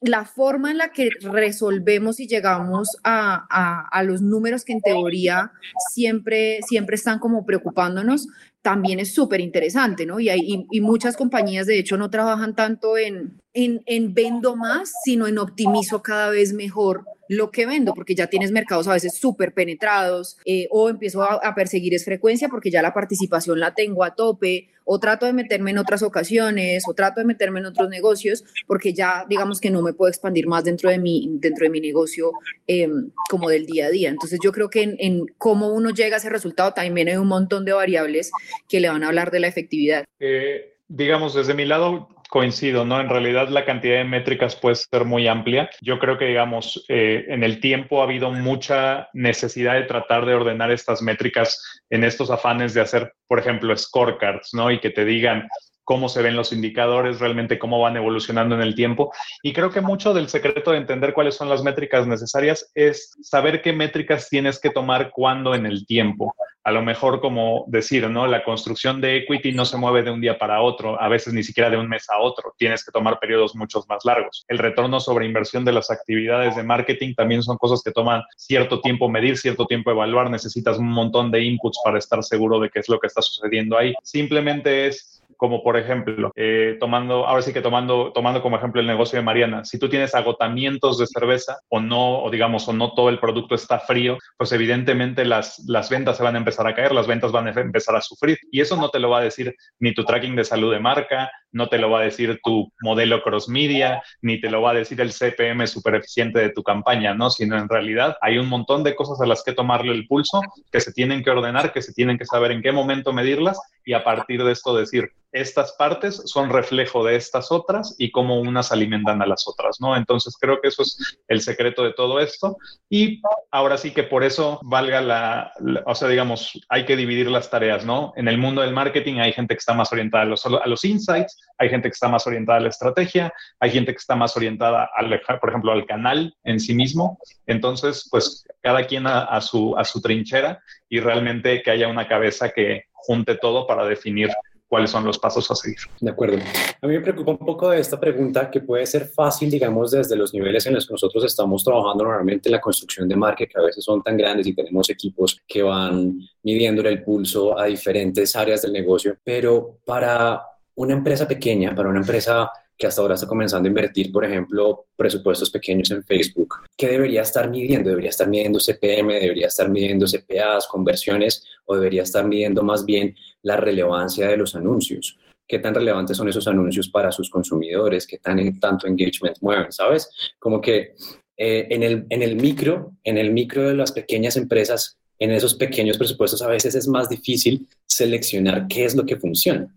la 0.00 0.24
forma 0.24 0.70
en 0.70 0.78
la 0.78 0.90
que 0.90 1.08
resolvemos 1.20 2.20
y 2.20 2.26
llegamos 2.26 2.96
a, 3.02 3.46
a, 3.90 4.02
los 4.02 4.22
números 4.22 4.64
que 4.64 4.72
en 4.74 4.80
teoría 4.80 5.52
siempre, 5.92 6.60
siempre 6.66 6.96
están 6.96 7.18
como 7.18 7.46
preocupándonos, 7.46 8.28
también 8.62 8.98
es 9.00 9.12
súper 9.14 9.40
interesante, 9.40 10.06
¿no? 10.06 10.20
Y, 10.20 10.28
hay, 10.30 10.66
y, 10.70 10.80
muchas 10.80 11.16
compañías, 11.16 11.66
de 11.66 11.78
hecho, 11.78 11.96
no 11.96 12.10
trabajan 12.10 12.54
tanto 12.54 12.96
en, 12.96 13.40
en, 13.54 13.82
en, 13.86 14.14
vendo 14.14 14.56
más, 14.56 14.92
sino 15.04 15.26
en 15.26 15.38
optimizo 15.38 16.02
cada 16.02 16.30
vez 16.30 16.52
mejor 16.52 17.04
lo 17.28 17.50
que 17.50 17.66
vendo, 17.66 17.94
porque 17.94 18.14
ya 18.14 18.26
tienes 18.26 18.52
mercados 18.52 18.86
a 18.88 18.92
veces 18.92 19.16
súper 19.16 19.54
penetrados, 19.54 20.36
eh, 20.44 20.68
o 20.70 20.88
empiezo 20.88 21.22
a, 21.22 21.54
perseguir 21.54 21.94
es 21.94 22.04
frecuencia 22.04 22.48
porque 22.48 22.70
ya 22.70 22.82
la 22.82 22.92
participación 22.92 23.60
la 23.60 23.74
tengo 23.74 24.04
a 24.04 24.14
tope, 24.14 24.68
o 24.84 25.00
trato 25.00 25.24
de 25.24 25.32
meterme 25.32 25.70
en 25.70 25.78
otras 25.78 26.02
ocasiones, 26.02 26.84
o 26.86 26.92
trato 26.92 27.20
de 27.20 27.26
meterme 27.26 27.60
en 27.60 27.66
otros 27.66 27.88
negocios, 27.88 28.44
porque 28.66 28.92
ya 28.92 29.24
digamos 29.28 29.60
que 29.60 29.70
no 29.70 29.80
me 29.80 29.94
puedo 29.94 30.10
expandir 30.10 30.46
más 30.46 30.64
dentro 30.64 30.90
de 30.90 30.98
mi, 30.98 31.28
dentro 31.38 31.64
de 31.64 31.70
mi 31.70 31.80
negocio 31.80 32.32
em, 32.66 33.10
como 33.30 33.48
del 33.48 33.64
día 33.64 33.86
a 33.86 33.90
día. 33.90 34.10
Entonces 34.10 34.38
yo 34.42 34.52
creo 34.52 34.68
que 34.68 34.96
en, 34.98 35.26
cómo 35.38 35.68
uno 35.68 35.90
llega 35.90 36.16
a 36.16 36.18
ese 36.18 36.28
resultado 36.28 36.72
también 36.72 37.08
hay 37.08 37.16
un 37.16 37.28
montón 37.28 37.64
de 37.64 37.72
variables 37.72 38.30
que 38.68 38.80
le 38.80 38.90
van 38.90 39.04
a 39.04 39.08
hablar 39.08 39.30
de 39.30 39.40
la 39.40 39.46
efectividad. 39.46 40.04
Eh, 40.20 40.74
digamos, 40.88 41.34
desde 41.34 41.54
mi 41.54 41.64
lado, 41.64 42.08
coincido, 42.34 42.84
¿no? 42.84 43.00
En 43.00 43.08
realidad 43.08 43.48
la 43.48 43.64
cantidad 43.64 43.98
de 43.98 44.04
métricas 44.04 44.56
puede 44.56 44.74
ser 44.74 45.04
muy 45.04 45.28
amplia. 45.28 45.70
Yo 45.80 46.00
creo 46.00 46.18
que, 46.18 46.24
digamos, 46.24 46.84
eh, 46.88 47.26
en 47.28 47.44
el 47.44 47.60
tiempo 47.60 48.00
ha 48.00 48.06
habido 48.06 48.32
mucha 48.32 49.08
necesidad 49.12 49.74
de 49.74 49.84
tratar 49.84 50.26
de 50.26 50.34
ordenar 50.34 50.72
estas 50.72 51.00
métricas 51.00 51.62
en 51.90 52.02
estos 52.02 52.32
afanes 52.32 52.74
de 52.74 52.80
hacer, 52.80 53.12
por 53.28 53.38
ejemplo, 53.38 53.76
scorecards, 53.76 54.52
¿no? 54.52 54.72
Y 54.72 54.80
que 54.80 54.90
te 54.90 55.04
digan 55.04 55.46
cómo 55.84 56.08
se 56.08 56.22
ven 56.22 56.36
los 56.36 56.52
indicadores, 56.52 57.20
realmente 57.20 57.58
cómo 57.58 57.80
van 57.80 57.96
evolucionando 57.96 58.54
en 58.54 58.62
el 58.62 58.74
tiempo. 58.74 59.12
Y 59.42 59.52
creo 59.52 59.70
que 59.70 59.80
mucho 59.80 60.14
del 60.14 60.28
secreto 60.28 60.72
de 60.72 60.78
entender 60.78 61.14
cuáles 61.14 61.36
son 61.36 61.48
las 61.48 61.62
métricas 61.62 62.06
necesarias 62.06 62.70
es 62.74 63.16
saber 63.22 63.62
qué 63.62 63.72
métricas 63.72 64.28
tienes 64.28 64.58
que 64.58 64.70
tomar 64.70 65.10
cuándo 65.10 65.54
en 65.54 65.66
el 65.66 65.86
tiempo 65.86 66.34
a 66.64 66.72
lo 66.72 66.82
mejor 66.82 67.20
como 67.20 67.64
decir, 67.68 68.08
¿no? 68.08 68.26
La 68.26 68.42
construcción 68.42 69.00
de 69.00 69.18
equity 69.18 69.52
no 69.52 69.66
se 69.66 69.76
mueve 69.76 70.02
de 70.02 70.10
un 70.10 70.20
día 70.20 70.38
para 70.38 70.62
otro, 70.62 71.00
a 71.00 71.08
veces 71.08 71.34
ni 71.34 71.42
siquiera 71.42 71.68
de 71.68 71.76
un 71.76 71.88
mes 71.88 72.08
a 72.08 72.18
otro, 72.18 72.54
tienes 72.56 72.82
que 72.82 72.90
tomar 72.90 73.18
periodos 73.20 73.54
muchos 73.54 73.86
más 73.86 74.04
largos. 74.04 74.44
El 74.48 74.58
retorno 74.58 74.98
sobre 74.98 75.26
inversión 75.26 75.64
de 75.64 75.72
las 75.72 75.90
actividades 75.90 76.56
de 76.56 76.62
marketing 76.62 77.14
también 77.14 77.42
son 77.42 77.58
cosas 77.58 77.82
que 77.84 77.92
toman 77.92 78.22
cierto 78.38 78.80
tiempo 78.80 79.10
medir, 79.10 79.36
cierto 79.36 79.66
tiempo 79.66 79.90
evaluar, 79.90 80.30
necesitas 80.30 80.78
un 80.78 80.88
montón 80.88 81.30
de 81.30 81.44
inputs 81.44 81.78
para 81.84 81.98
estar 81.98 82.22
seguro 82.24 82.58
de 82.58 82.70
qué 82.70 82.80
es 82.80 82.88
lo 82.88 82.98
que 82.98 83.08
está 83.08 83.20
sucediendo 83.20 83.76
ahí. 83.76 83.92
Simplemente 84.02 84.86
es 84.86 85.13
como 85.36 85.62
por 85.62 85.76
ejemplo, 85.76 86.30
eh, 86.36 86.76
tomando, 86.80 87.26
ahora 87.26 87.42
sí 87.42 87.52
que 87.52 87.60
tomando, 87.60 88.12
tomando 88.12 88.42
como 88.42 88.56
ejemplo 88.56 88.80
el 88.80 88.86
negocio 88.86 89.18
de 89.18 89.24
Mariana, 89.24 89.64
si 89.64 89.78
tú 89.78 89.88
tienes 89.88 90.14
agotamientos 90.14 90.98
de 90.98 91.06
cerveza 91.06 91.58
o 91.68 91.80
no, 91.80 92.22
o 92.22 92.30
digamos, 92.30 92.68
o 92.68 92.72
no 92.72 92.94
todo 92.94 93.08
el 93.08 93.18
producto 93.18 93.54
está 93.54 93.78
frío, 93.78 94.18
pues 94.36 94.52
evidentemente 94.52 95.24
las, 95.24 95.64
las 95.66 95.90
ventas 95.90 96.16
se 96.16 96.22
van 96.22 96.34
a 96.34 96.38
empezar 96.38 96.66
a 96.66 96.74
caer, 96.74 96.92
las 96.92 97.06
ventas 97.06 97.32
van 97.32 97.48
a 97.48 97.50
empezar 97.50 97.96
a 97.96 98.00
sufrir. 98.00 98.38
Y 98.50 98.60
eso 98.60 98.76
no 98.76 98.88
te 98.88 98.98
lo 98.98 99.10
va 99.10 99.18
a 99.18 99.24
decir 99.24 99.54
ni 99.78 99.94
tu 99.94 100.04
tracking 100.04 100.36
de 100.36 100.44
salud 100.44 100.72
de 100.72 100.80
marca, 100.80 101.30
no 101.54 101.68
te 101.68 101.78
lo 101.78 101.88
va 101.88 102.00
a 102.00 102.04
decir 102.04 102.40
tu 102.42 102.70
modelo 102.82 103.22
cross 103.22 103.48
media, 103.48 104.02
ni 104.20 104.40
te 104.40 104.50
lo 104.50 104.60
va 104.60 104.72
a 104.72 104.74
decir 104.74 105.00
el 105.00 105.12
CPM 105.12 105.66
super 105.66 105.94
eficiente 105.94 106.40
de 106.40 106.50
tu 106.50 106.62
campaña, 106.62 107.14
¿no? 107.14 107.30
Sino 107.30 107.56
en 107.56 107.68
realidad 107.68 108.16
hay 108.20 108.38
un 108.38 108.48
montón 108.48 108.82
de 108.82 108.94
cosas 108.94 109.20
a 109.20 109.26
las 109.26 109.42
que 109.42 109.52
tomarle 109.52 109.92
el 109.92 110.06
pulso, 110.06 110.42
que 110.70 110.80
se 110.80 110.92
tienen 110.92 111.22
que 111.22 111.30
ordenar, 111.30 111.72
que 111.72 111.80
se 111.80 111.92
tienen 111.92 112.18
que 112.18 112.26
saber 112.26 112.50
en 112.50 112.60
qué 112.60 112.72
momento 112.72 113.12
medirlas 113.12 113.58
y 113.84 113.92
a 113.92 114.02
partir 114.02 114.42
de 114.42 114.52
esto 114.52 114.74
decir, 114.74 115.10
estas 115.34 115.72
partes 115.72 116.22
son 116.26 116.48
reflejo 116.48 117.04
de 117.04 117.16
estas 117.16 117.50
otras 117.50 117.96
y 117.98 118.12
cómo 118.12 118.40
unas 118.40 118.70
alimentan 118.70 119.20
a 119.20 119.26
las 119.26 119.48
otras, 119.48 119.80
¿no? 119.80 119.96
Entonces 119.96 120.36
creo 120.40 120.60
que 120.60 120.68
eso 120.68 120.82
es 120.82 121.18
el 121.26 121.40
secreto 121.40 121.82
de 121.82 121.92
todo 121.92 122.20
esto 122.20 122.56
y 122.88 123.20
ahora 123.50 123.76
sí 123.76 123.90
que 123.90 124.04
por 124.04 124.22
eso 124.22 124.60
valga 124.62 125.00
la, 125.00 125.52
o 125.86 125.94
sea, 125.96 126.08
digamos, 126.08 126.60
hay 126.68 126.84
que 126.84 126.96
dividir 126.96 127.28
las 127.30 127.50
tareas, 127.50 127.84
¿no? 127.84 128.12
En 128.16 128.28
el 128.28 128.38
mundo 128.38 128.62
del 128.62 128.72
marketing 128.72 129.18
hay 129.18 129.32
gente 129.32 129.54
que 129.54 129.58
está 129.58 129.74
más 129.74 129.92
orientada 129.92 130.22
a 130.22 130.26
los, 130.26 130.46
a 130.46 130.66
los 130.66 130.84
insights, 130.84 131.36
hay 131.58 131.68
gente 131.68 131.88
que 131.88 131.94
está 131.94 132.08
más 132.08 132.26
orientada 132.26 132.58
a 132.58 132.62
la 132.62 132.68
estrategia, 132.68 133.32
hay 133.60 133.70
gente 133.70 133.92
que 133.92 133.98
está 133.98 134.16
más 134.16 134.36
orientada, 134.36 134.90
al, 134.94 135.20
por 135.40 135.48
ejemplo, 135.48 135.72
al 135.72 135.86
canal 135.86 136.34
en 136.44 136.60
sí 136.60 136.74
mismo. 136.74 137.18
Entonces, 137.46 138.08
pues 138.10 138.46
cada 138.62 138.86
quien 138.86 139.06
a, 139.06 139.40
su, 139.40 139.76
a 139.76 139.84
su 139.84 140.00
trinchera 140.00 140.62
y 140.88 141.00
realmente 141.00 141.62
que 141.62 141.70
haya 141.70 141.88
una 141.88 142.08
cabeza 142.08 142.50
que 142.50 142.84
junte 142.92 143.36
todo 143.36 143.66
para 143.66 143.84
definir 143.86 144.30
cuáles 144.66 144.90
son 144.90 145.04
los 145.04 145.18
pasos 145.18 145.48
a 145.50 145.54
seguir. 145.54 145.78
De 146.00 146.10
acuerdo. 146.10 146.38
A 146.80 146.86
mí 146.86 146.94
me 146.94 147.00
preocupa 147.00 147.30
un 147.32 147.38
poco 147.38 147.70
de 147.70 147.78
esta 147.78 148.00
pregunta 148.00 148.50
que 148.50 148.60
puede 148.60 148.86
ser 148.86 149.06
fácil, 149.06 149.48
digamos, 149.48 149.92
desde 149.92 150.16
los 150.16 150.34
niveles 150.34 150.66
en 150.66 150.74
los 150.74 150.86
que 150.86 150.94
nosotros 150.94 151.24
estamos 151.24 151.62
trabajando 151.62 152.02
normalmente 152.02 152.48
en 152.48 152.54
la 152.54 152.60
construcción 152.60 153.08
de 153.08 153.14
marca, 153.14 153.46
que 153.46 153.56
a 153.56 153.62
veces 153.62 153.84
son 153.84 154.02
tan 154.02 154.16
grandes 154.16 154.46
y 154.46 154.54
tenemos 154.54 154.90
equipos 154.90 155.40
que 155.46 155.62
van 155.62 156.18
midiéndole 156.42 156.88
el 156.88 157.04
pulso 157.04 157.56
a 157.56 157.66
diferentes 157.66 158.34
áreas 158.34 158.62
del 158.62 158.72
negocio, 158.72 159.16
pero 159.22 159.78
para 159.84 160.42
una 160.76 160.94
empresa 160.94 161.26
pequeña, 161.26 161.74
para 161.74 161.88
una 161.88 162.00
empresa 162.00 162.50
que 162.76 162.86
hasta 162.86 163.00
ahora 163.00 163.14
está 163.14 163.26
comenzando 163.26 163.66
a 163.66 163.70
invertir, 163.70 164.10
por 164.10 164.24
ejemplo, 164.24 164.86
presupuestos 164.96 165.50
pequeños 165.50 165.90
en 165.92 166.02
Facebook, 166.02 166.56
¿qué 166.76 166.88
debería 166.88 167.22
estar 167.22 167.48
midiendo? 167.48 167.90
¿Debería 167.90 168.10
estar 168.10 168.28
midiendo 168.28 168.58
CPM? 168.58 169.14
¿Debería 169.14 169.46
estar 169.46 169.68
midiendo 169.68 170.06
CPAs, 170.06 170.66
conversiones? 170.66 171.44
¿O 171.66 171.76
debería 171.76 172.02
estar 172.02 172.26
midiendo 172.26 172.62
más 172.62 172.84
bien 172.84 173.14
la 173.42 173.56
relevancia 173.56 174.28
de 174.28 174.36
los 174.36 174.56
anuncios? 174.56 175.18
¿Qué 175.46 175.58
tan 175.58 175.74
relevantes 175.74 176.16
son 176.16 176.28
esos 176.28 176.48
anuncios 176.48 176.88
para 176.88 177.12
sus 177.12 177.30
consumidores? 177.30 178.06
¿Qué 178.06 178.18
tan 178.18 178.58
tanto 178.58 178.86
engagement 178.86 179.36
mueven? 179.40 179.70
¿Sabes? 179.70 180.10
Como 180.38 180.60
que 180.60 180.94
eh, 181.36 181.66
en, 181.70 181.82
el, 181.82 182.06
en 182.08 182.22
el 182.22 182.36
micro, 182.36 182.92
en 183.04 183.18
el 183.18 183.32
micro 183.32 183.68
de 183.68 183.74
las 183.74 183.92
pequeñas 183.92 184.36
empresas, 184.36 184.98
en 185.18 185.30
esos 185.30 185.54
pequeños 185.54 185.96
presupuestos 185.96 186.42
a 186.42 186.48
veces 186.48 186.74
es 186.74 186.88
más 186.88 187.08
difícil 187.08 187.68
seleccionar 187.86 188.66
qué 188.68 188.84
es 188.84 188.96
lo 188.96 189.04
que 189.04 189.16
funciona. 189.16 189.68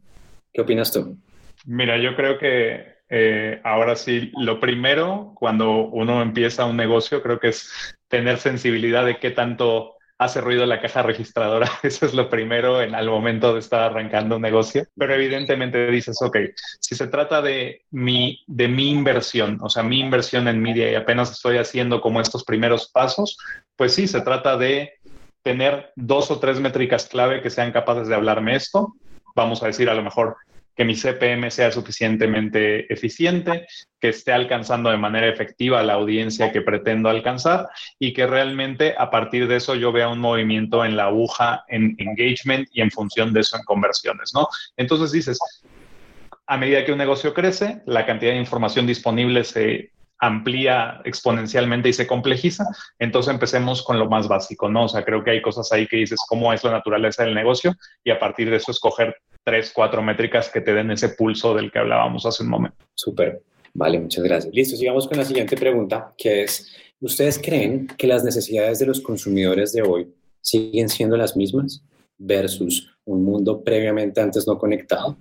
¿Qué 0.54 0.62
opinas 0.62 0.92
tú? 0.92 1.18
Mira, 1.66 1.98
yo 1.98 2.16
creo 2.16 2.38
que 2.38 2.98
eh, 3.10 3.62
ahora 3.64 3.96
sí, 3.96 4.32
lo 4.38 4.60
primero 4.60 5.32
cuando 5.36 5.88
uno 5.88 6.22
empieza 6.22 6.66
un 6.66 6.78
negocio, 6.78 7.22
creo 7.22 7.40
que 7.40 7.50
es 7.50 7.72
tener 8.08 8.38
sensibilidad 8.38 9.06
de 9.06 9.18
qué 9.20 9.32
tanto 9.32 9.98
hace 10.20 10.42
ruido 10.42 10.66
la 10.66 10.82
caja 10.82 11.04
registradora. 11.04 11.70
Eso 11.84 12.06
es 12.06 12.14
lo 12.14 12.30
primero 12.30 12.82
en 12.82 12.96
al 12.96 13.08
momento 13.08 13.54
de 13.54 13.60
estar 13.60 13.82
arrancando 13.82 14.38
un 14.38 14.42
negocio. 14.42 14.86
Pero 14.96 15.14
evidentemente 15.14 15.90
dices, 15.92 16.18
ok, 16.22 16.38
si 16.80 16.96
se 16.96 17.08
trata 17.08 17.42
de 17.42 17.86
mi, 17.92 18.44
de 18.48 18.68
mi 18.68 18.90
inversión, 18.90 19.60
o 19.62 19.70
sea, 19.70 19.84
mi 19.84 20.00
inversión 20.00 20.48
en 20.48 20.62
media 20.62 20.92
y 20.92 20.96
apenas 20.96 21.32
estoy 21.32 21.58
haciendo 21.58 22.02
como 22.02 22.20
estos 22.20 22.44
primeros 22.44 22.90
pasos, 22.90 23.38
pues 23.76 23.94
sí, 23.94 24.08
se 24.08 24.22
trata 24.22 24.58
de 24.58 24.94
tener 25.44 25.92
dos 25.96 26.30
o 26.32 26.40
tres 26.40 26.60
métricas 26.60 27.08
clave 27.08 27.42
que 27.42 27.50
sean 27.50 27.72
capaces 27.72 28.08
de 28.08 28.16
hablarme 28.16 28.56
esto. 28.56 28.96
Vamos 29.38 29.62
a 29.62 29.68
decir 29.68 29.88
a 29.88 29.94
lo 29.94 30.02
mejor 30.02 30.36
que 30.76 30.84
mi 30.84 30.96
CPM 30.96 31.52
sea 31.52 31.72
suficientemente 31.72 32.92
eficiente, 32.92 33.68
que 34.00 34.10
esté 34.10 34.34
alcanzando 34.34 34.90
de 34.90 34.98
manera 34.98 35.28
efectiva 35.28 35.84
la 35.84 35.94
audiencia 35.94 36.52
que 36.52 36.62
pretendo 36.62 37.08
alcanzar 37.08 37.70
y 38.00 38.14
que 38.14 38.26
realmente 38.26 38.96
a 38.98 39.12
partir 39.12 39.48
de 39.48 39.58
eso 39.58 39.76
yo 39.76 39.92
vea 39.92 40.10
un 40.10 40.18
movimiento 40.18 40.84
en 40.84 40.98
la 40.98 41.06
aguja 41.06 41.64
en 41.68 41.96
engagement 42.00 42.68
y 42.74 42.82
en 42.82 42.90
función 42.90 43.32
de 43.32 43.42
eso 43.42 43.58
en 43.58 43.64
conversiones, 43.64 44.32
¿no? 44.34 44.48
Entonces 44.76 45.12
dices, 45.12 45.38
a 46.48 46.58
medida 46.58 46.84
que 46.84 46.92
un 46.92 46.98
negocio 46.98 47.36
crece, 47.36 47.84
la 47.86 48.08
cantidad 48.08 48.32
de 48.32 48.40
información 48.40 48.88
disponible 48.88 49.44
se 49.44 49.92
amplía 50.20 51.02
exponencialmente 51.06 51.90
y 51.90 51.94
se 51.94 52.08
complejiza, 52.08 52.66
entonces 53.00 53.34
empecemos 53.34 53.84
con 53.84 54.00
lo 54.00 54.10
más 54.10 54.28
básico, 54.28 54.70
¿no? 54.70 54.86
O 54.86 54.88
sea, 54.88 55.04
creo 55.06 55.24
que 55.24 55.32
hay 55.32 55.42
cosas 55.42 55.72
ahí 55.72 55.88
que 55.88 55.98
dices 55.98 56.20
cómo 56.28 56.52
es 56.54 56.64
la 56.64 56.72
naturaleza 56.72 57.24
del 57.24 57.36
negocio 57.36 57.76
y 58.04 58.12
a 58.12 58.20
partir 58.20 58.50
de 58.50 58.58
eso 58.58 58.72
escoger 58.72 59.16
tres, 59.44 59.72
cuatro 59.74 60.02
métricas 60.02 60.50
que 60.50 60.62
te 60.62 60.74
den 60.74 60.92
ese 60.92 61.10
pulso 61.10 61.54
del 61.54 61.72
que 61.72 61.80
hablábamos 61.80 62.26
hace 62.26 62.44
un 62.44 62.50
momento. 62.50 62.78
Súper. 62.96 63.42
Vale, 63.74 64.00
muchas 64.00 64.24
gracias. 64.24 64.54
Listo, 64.54 64.76
sigamos 64.76 65.08
con 65.08 65.18
la 65.18 65.26
siguiente 65.26 65.56
pregunta, 65.56 66.14
que 66.18 66.44
es, 66.44 66.76
¿ustedes 67.00 67.40
creen 67.40 67.88
que 67.98 68.08
las 68.08 68.24
necesidades 68.24 68.80
de 68.80 68.88
los 68.88 69.02
consumidores 69.02 69.72
de 69.72 69.84
hoy 69.84 70.08
siguen 70.42 70.90
siendo 70.90 71.16
las 71.16 71.38
mismas 71.38 71.84
versus 72.18 72.92
un 73.06 73.24
mundo 73.24 73.64
previamente 73.64 74.20
antes 74.20 74.48
no 74.48 74.58
conectado? 74.58 75.16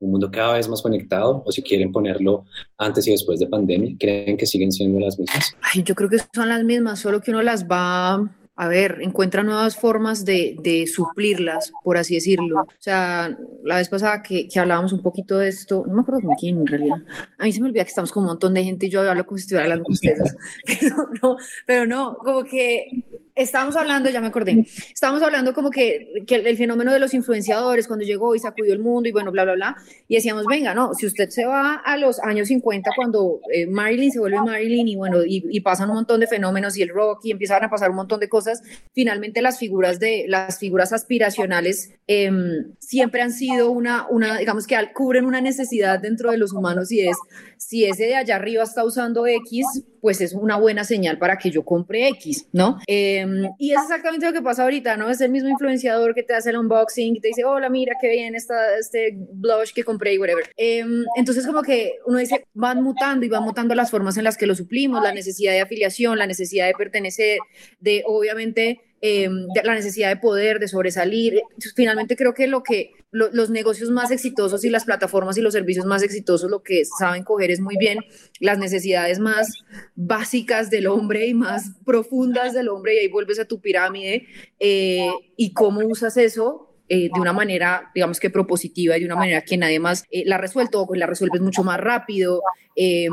Un 0.00 0.10
mundo 0.10 0.30
cada 0.30 0.54
vez 0.54 0.68
más 0.68 0.82
conectado 0.82 1.42
o 1.44 1.52
si 1.52 1.62
quieren 1.62 1.92
ponerlo 1.92 2.44
antes 2.78 3.06
y 3.06 3.12
después 3.12 3.38
de 3.38 3.46
pandemia, 3.46 3.94
¿creen 3.98 4.36
que 4.36 4.46
siguen 4.46 4.72
siendo 4.72 4.98
las 4.98 5.18
mismas? 5.18 5.54
Ay, 5.62 5.82
yo 5.82 5.94
creo 5.94 6.08
que 6.08 6.18
son 6.34 6.48
las 6.48 6.64
mismas, 6.64 6.98
solo 6.98 7.20
que 7.20 7.30
uno 7.30 7.42
las 7.42 7.66
va 7.66 8.30
a 8.60 8.68
ver, 8.68 8.98
encuentra 9.00 9.42
nuevas 9.42 9.74
formas 9.74 10.26
de, 10.26 10.54
de, 10.62 10.86
suplirlas, 10.86 11.72
por 11.82 11.96
así 11.96 12.16
decirlo. 12.16 12.60
O 12.60 12.66
sea, 12.78 13.34
la 13.64 13.76
vez 13.76 13.88
pasada 13.88 14.22
que, 14.22 14.48
que, 14.48 14.60
hablábamos 14.60 14.92
un 14.92 15.00
poquito 15.00 15.38
de 15.38 15.48
esto, 15.48 15.82
no 15.86 15.94
me 15.94 16.02
acuerdo 16.02 16.20
con 16.26 16.34
quién 16.34 16.58
en 16.58 16.66
realidad. 16.66 16.98
A 17.38 17.44
mí 17.44 17.52
se 17.52 17.62
me 17.62 17.68
olvida 17.68 17.84
que 17.84 17.88
estamos 17.88 18.12
con 18.12 18.24
un 18.24 18.28
montón 18.28 18.52
de 18.52 18.62
gente 18.62 18.84
y 18.84 18.90
yo 18.90 19.00
hablo 19.00 19.24
como 19.24 19.38
si 19.38 19.44
estuviera 19.44 19.64
hablando 19.64 19.84
con 19.84 19.94
ustedes. 19.94 20.36
Pero 20.66 21.08
no, 21.22 21.36
pero 21.66 21.86
no, 21.86 22.18
como 22.18 22.44
que 22.44 23.02
estábamos 23.34 23.76
hablando, 23.76 24.10
ya 24.10 24.20
me 24.20 24.28
acordé, 24.28 24.66
estábamos 24.92 25.22
hablando 25.22 25.54
como 25.54 25.70
que, 25.70 26.24
que, 26.26 26.36
el 26.36 26.56
fenómeno 26.56 26.92
de 26.92 26.98
los 26.98 27.14
influenciadores 27.14 27.86
cuando 27.86 28.04
llegó 28.04 28.34
y 28.34 28.38
sacudió 28.38 28.72
el 28.72 28.80
mundo 28.80 29.08
y 29.08 29.12
bueno, 29.12 29.30
bla, 29.30 29.44
bla, 29.44 29.54
bla, 29.54 29.76
y 30.08 30.16
decíamos, 30.16 30.44
venga, 30.46 30.74
no, 30.74 30.94
si 30.94 31.06
usted 31.06 31.28
se 31.30 31.44
va 31.44 31.74
a 31.74 31.96
los 31.96 32.20
años 32.20 32.48
50 32.48 32.90
cuando 32.96 33.40
eh, 33.52 33.66
Marilyn 33.66 34.10
se 34.10 34.18
vuelve 34.18 34.40
Marilyn 34.40 34.88
y 34.88 34.96
bueno, 34.96 35.24
y, 35.24 35.44
y, 35.50 35.60
pasan 35.60 35.90
un 35.90 35.96
montón 35.96 36.20
de 36.20 36.26
fenómenos 36.26 36.76
y 36.76 36.82
el 36.82 36.88
rock 36.88 37.20
y 37.24 37.30
empiezan 37.30 37.62
a 37.64 37.70
pasar 37.70 37.90
un 37.90 37.96
montón 37.96 38.20
de 38.20 38.28
cosas, 38.28 38.62
finalmente 38.92 39.42
las 39.42 39.58
figuras 39.58 40.00
de, 40.00 40.24
las 40.28 40.58
figuras 40.58 40.92
aspiracionales 40.92 41.92
eh, 42.06 42.30
siempre 42.78 43.22
han 43.22 43.32
sido 43.32 43.70
una, 43.70 44.06
una, 44.08 44.38
digamos 44.38 44.66
que 44.66 44.76
cubren 44.94 45.24
una 45.24 45.40
necesidad 45.40 46.00
dentro 46.00 46.30
de 46.30 46.38
los 46.38 46.52
humanos 46.52 46.90
y 46.92 47.00
es, 47.00 47.16
si 47.56 47.84
ese 47.84 48.04
de 48.04 48.16
allá 48.16 48.36
arriba 48.36 48.64
está 48.64 48.84
usando 48.84 49.26
X, 49.26 49.64
pues 50.00 50.20
es 50.20 50.32
una 50.32 50.56
buena 50.56 50.84
señal 50.84 51.18
para 51.18 51.38
que 51.38 51.50
yo 51.50 51.64
compre 51.64 52.08
X, 52.08 52.46
¿no? 52.52 52.78
Eh, 52.86 53.19
y 53.58 53.72
es 53.72 53.82
exactamente 53.82 54.26
lo 54.26 54.32
que 54.32 54.42
pasa 54.42 54.62
ahorita, 54.62 54.96
¿no? 54.96 55.10
Es 55.10 55.20
el 55.20 55.30
mismo 55.30 55.48
influenciador 55.48 56.14
que 56.14 56.22
te 56.22 56.34
hace 56.34 56.50
el 56.50 56.58
unboxing 56.58 57.16
y 57.16 57.20
te 57.20 57.28
dice, 57.28 57.44
hola, 57.44 57.68
mira 57.68 57.94
qué 58.00 58.08
bien 58.08 58.34
está 58.34 58.76
este 58.78 59.16
blush 59.16 59.72
que 59.72 59.84
compré 59.84 60.14
y 60.14 60.18
whatever. 60.18 60.50
Eh, 60.56 60.84
entonces, 61.16 61.46
como 61.46 61.62
que 61.62 61.98
uno 62.06 62.18
dice, 62.18 62.46
van 62.54 62.82
mutando 62.82 63.26
y 63.26 63.28
van 63.28 63.42
mutando 63.42 63.74
las 63.74 63.90
formas 63.90 64.16
en 64.16 64.24
las 64.24 64.36
que 64.36 64.46
lo 64.46 64.54
suplimos, 64.54 65.02
la 65.02 65.12
necesidad 65.12 65.52
de 65.52 65.60
afiliación, 65.60 66.18
la 66.18 66.26
necesidad 66.26 66.66
de 66.66 66.74
pertenecer, 66.74 67.38
de 67.80 68.02
obviamente 68.06 68.80
eh, 69.00 69.28
la 69.64 69.74
necesidad 69.74 70.08
de 70.08 70.16
poder, 70.16 70.58
de 70.58 70.68
sobresalir. 70.68 71.40
Finalmente 71.74 72.16
creo 72.16 72.34
que 72.34 72.46
lo 72.46 72.62
que 72.62 72.92
lo, 73.10 73.30
los 73.32 73.50
negocios 73.50 73.90
más 73.90 74.10
exitosos 74.10 74.64
y 74.64 74.70
las 74.70 74.84
plataformas 74.84 75.36
y 75.36 75.40
los 75.40 75.54
servicios 75.54 75.84
más 75.84 76.02
exitosos 76.02 76.50
lo 76.50 76.62
que 76.62 76.84
saben 76.84 77.24
coger 77.24 77.50
es 77.50 77.60
muy 77.60 77.76
bien 77.76 77.98
las 78.38 78.58
necesidades 78.58 79.18
más 79.18 79.52
básicas 79.96 80.70
del 80.70 80.86
hombre 80.86 81.26
y 81.26 81.34
más 81.34 81.72
profundas 81.84 82.54
del 82.54 82.68
hombre 82.68 82.94
y 82.94 82.98
ahí 82.98 83.08
vuelves 83.08 83.40
a 83.40 83.46
tu 83.46 83.60
pirámide 83.60 84.26
eh, 84.60 85.10
y 85.36 85.52
cómo 85.54 85.80
usas 85.80 86.16
eso 86.16 86.69
eh, 86.90 87.08
de 87.14 87.20
una 87.20 87.32
manera, 87.32 87.90
digamos 87.94 88.20
que 88.20 88.28
propositiva 88.28 88.96
y 88.96 89.00
de 89.00 89.06
una 89.06 89.16
manera 89.16 89.40
que 89.40 89.56
nadie 89.56 89.78
más 89.78 90.04
eh, 90.10 90.24
la 90.26 90.34
ha 90.34 90.38
resuelto 90.38 90.82
o 90.82 90.94
la 90.94 91.06
resuelves 91.06 91.40
mucho 91.40 91.62
más 91.62 91.80
rápido. 91.80 92.42
Eh, 92.76 93.08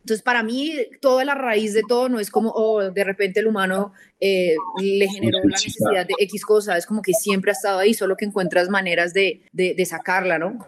entonces, 0.00 0.22
para 0.22 0.42
mí, 0.42 0.74
toda 1.00 1.24
la 1.24 1.34
raíz 1.34 1.74
de 1.74 1.82
todo 1.86 2.08
no 2.08 2.18
es 2.18 2.30
como, 2.30 2.50
oh, 2.50 2.90
de 2.90 3.04
repente 3.04 3.40
el 3.40 3.46
humano 3.46 3.92
eh, 4.18 4.56
le 4.80 5.08
generó 5.08 5.38
la 5.44 5.50
necesidad 5.50 6.06
de 6.06 6.14
X 6.18 6.44
cosa, 6.44 6.76
es 6.76 6.86
como 6.86 7.02
que 7.02 7.12
siempre 7.12 7.52
ha 7.52 7.54
estado 7.54 7.78
ahí, 7.78 7.94
solo 7.94 8.16
que 8.16 8.24
encuentras 8.24 8.68
maneras 8.68 9.12
de, 9.14 9.42
de, 9.52 9.74
de 9.74 9.86
sacarla, 9.86 10.38
¿no? 10.38 10.66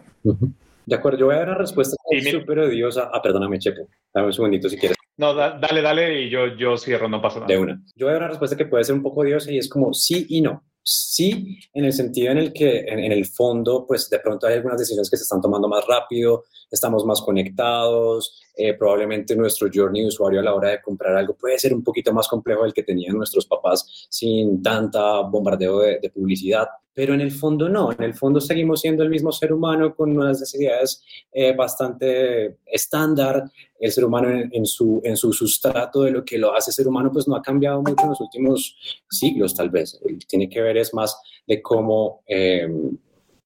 De 0.85 0.95
acuerdo, 0.95 1.19
yo 1.19 1.25
voy 1.25 1.35
a 1.35 1.39
dar 1.39 1.49
una 1.49 1.57
respuesta 1.57 1.95
súper 2.31 2.59
odiosa. 2.59 3.09
Ah, 3.11 3.21
perdóname, 3.21 3.57
Checo. 3.59 3.87
Dame 4.13 4.27
un 4.27 4.33
segundito 4.33 4.69
si 4.69 4.77
quieres. 4.77 4.97
No, 5.17 5.33
da, 5.33 5.57
dale, 5.57 5.81
dale 5.81 6.21
y 6.21 6.29
yo, 6.29 6.55
yo 6.57 6.77
cierro, 6.77 7.09
no 7.09 7.21
pasa 7.21 7.39
nada. 7.39 7.51
De 7.51 7.57
una. 7.57 7.81
Yo 7.95 8.05
voy 8.05 8.09
a 8.09 8.13
dar 8.13 8.21
una 8.23 8.29
respuesta 8.29 8.55
que 8.55 8.65
puede 8.65 8.83
ser 8.83 8.95
un 8.95 9.01
poco 9.01 9.21
odiosa 9.21 9.51
y 9.51 9.57
es 9.57 9.67
como 9.67 9.93
sí 9.93 10.25
y 10.29 10.41
no. 10.41 10.63
Sí, 10.87 11.57
en 11.73 11.83
el 11.85 11.93
sentido 11.93 12.31
en 12.31 12.37
el 12.37 12.53
que 12.53 12.81
en, 12.81 13.11
el 13.11 13.25
fondo, 13.25 13.87
pues 13.87 14.07
de 14.07 14.19
pronto 14.19 14.45
hay 14.45 14.53
algunas 14.53 14.77
decisiones 14.77 15.09
que 15.09 15.17
se 15.17 15.23
están 15.23 15.41
tomando 15.41 15.67
más 15.67 15.83
rápido, 15.87 16.43
estamos 16.69 17.03
más 17.05 17.23
conectados, 17.23 18.39
eh, 18.55 18.75
probablemente 18.75 19.35
nuestro 19.35 19.67
journey 19.73 20.03
de 20.03 20.09
usuario 20.09 20.41
a 20.41 20.43
la 20.43 20.53
hora 20.53 20.69
de 20.69 20.81
comprar 20.83 21.15
algo 21.15 21.33
puede 21.33 21.57
ser 21.57 21.73
un 21.73 21.83
poquito 21.83 22.13
más 22.13 22.27
complejo 22.27 22.61
del 22.61 22.73
que 22.73 22.83
tenían 22.83 23.17
nuestros 23.17 23.47
papás 23.47 24.07
sin 24.11 24.61
tanta 24.61 25.21
bombardeo 25.21 25.79
de, 25.79 26.11
publicidad, 26.13 26.67
pero 26.95 27.13
en 27.13 27.19
el 27.19 27.31
fondo 27.31 27.67
no, 27.67 27.91
en 27.91 28.01
el 28.01 28.13
fondo 28.13 28.39
seguimos 28.39 28.79
siendo 28.79 29.03
el 29.03 29.09
mismo 29.09 29.31
ser 29.31 29.51
humano 29.51 29.93
con 29.93 30.17
unas 30.17 30.39
necesidades 30.39 31.03
eh, 31.31 31.53
bastante 31.53 32.59
estándar. 32.65 33.43
El 33.77 33.91
ser 33.91 34.05
humano 34.05 34.29
en, 34.49 34.65
su, 34.65 35.01
en 35.03 35.17
su 35.17 35.33
sustrato 35.33 36.03
de 36.03 36.11
lo 36.11 36.23
que 36.23 36.37
lo 36.37 36.55
hace 36.55 36.71
ser 36.71 36.87
humano 36.87 37.11
pues 37.11 37.27
no 37.27 37.35
ha 37.35 37.41
cambiado 37.41 37.81
mucho 37.81 38.01
en 38.03 38.09
los 38.09 38.21
últimos 38.21 39.03
siglos 39.09 39.53
tal 39.53 39.69
vez. 39.69 39.99
Tiene 40.25 40.49
que 40.49 40.61
ver 40.61 40.77
es 40.77 40.93
más 40.93 41.19
de 41.45 41.61
cómo... 41.61 42.23
Eh, 42.25 42.67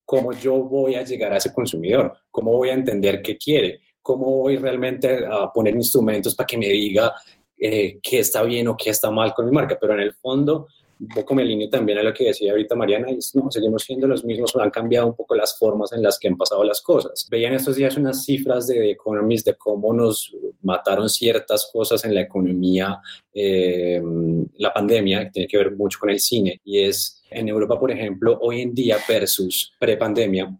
cómo 0.05 0.33
yo 0.33 0.55
voy 0.63 0.95
a 0.95 1.03
llegar 1.03 1.31
a 1.31 1.37
ese 1.37 1.53
consumidor, 1.53 2.11
cómo 2.31 2.53
voy 2.53 2.69
a 2.69 2.73
entender 2.73 3.21
qué 3.21 3.37
quiere, 3.37 3.81
cómo 4.01 4.37
voy 4.37 4.57
realmente 4.57 5.23
a 5.23 5.53
poner 5.53 5.75
instrumentos 5.75 6.33
para 6.33 6.47
que 6.47 6.57
me 6.57 6.67
diga 6.67 7.13
eh, 7.55 7.99
qué 8.01 8.17
está 8.17 8.41
bien 8.41 8.67
o 8.69 8.75
qué 8.75 8.89
está 8.89 9.11
mal 9.11 9.35
con 9.35 9.45
mi 9.45 9.51
marca. 9.51 9.77
Pero 9.79 9.93
en 9.93 9.99
el 9.99 10.13
fondo, 10.15 10.65
un 10.99 11.07
poco 11.07 11.33
me 11.33 11.43
alineo 11.43 11.69
también 11.69 11.97
a 11.97 12.03
lo 12.03 12.13
que 12.13 12.25
decía 12.25 12.51
ahorita 12.51 12.75
Mariana, 12.75 13.09
y 13.09 13.19
no, 13.33 13.49
seguimos 13.49 13.83
siendo 13.83 14.07
los 14.07 14.25
mismos, 14.25 14.55
han 14.57 14.69
cambiado 14.69 15.07
un 15.07 15.15
poco 15.15 15.35
las 15.35 15.57
formas 15.57 15.93
en 15.93 16.03
las 16.03 16.19
que 16.19 16.27
han 16.27 16.37
pasado 16.37 16.63
las 16.63 16.81
cosas. 16.81 17.27
Veían 17.29 17.53
estos 17.53 17.77
días 17.77 17.95
unas 17.95 18.25
cifras 18.25 18.67
de 18.67 18.91
Economist 18.91 19.45
de 19.45 19.55
cómo 19.55 19.93
nos 19.93 20.35
mataron 20.61 21.09
ciertas 21.09 21.69
cosas 21.71 22.03
en 22.03 22.13
la 22.13 22.21
economía, 22.21 22.99
eh, 23.33 24.01
la 24.57 24.73
pandemia, 24.73 25.25
que 25.25 25.31
tiene 25.31 25.47
que 25.47 25.57
ver 25.57 25.75
mucho 25.75 25.99
con 25.99 26.09
el 26.09 26.19
cine, 26.19 26.59
y 26.65 26.79
es 26.79 27.23
en 27.31 27.47
Europa, 27.47 27.79
por 27.79 27.91
ejemplo, 27.91 28.37
hoy 28.41 28.61
en 28.61 28.73
día 28.73 28.97
versus 29.07 29.73
prepandemia, 29.79 30.53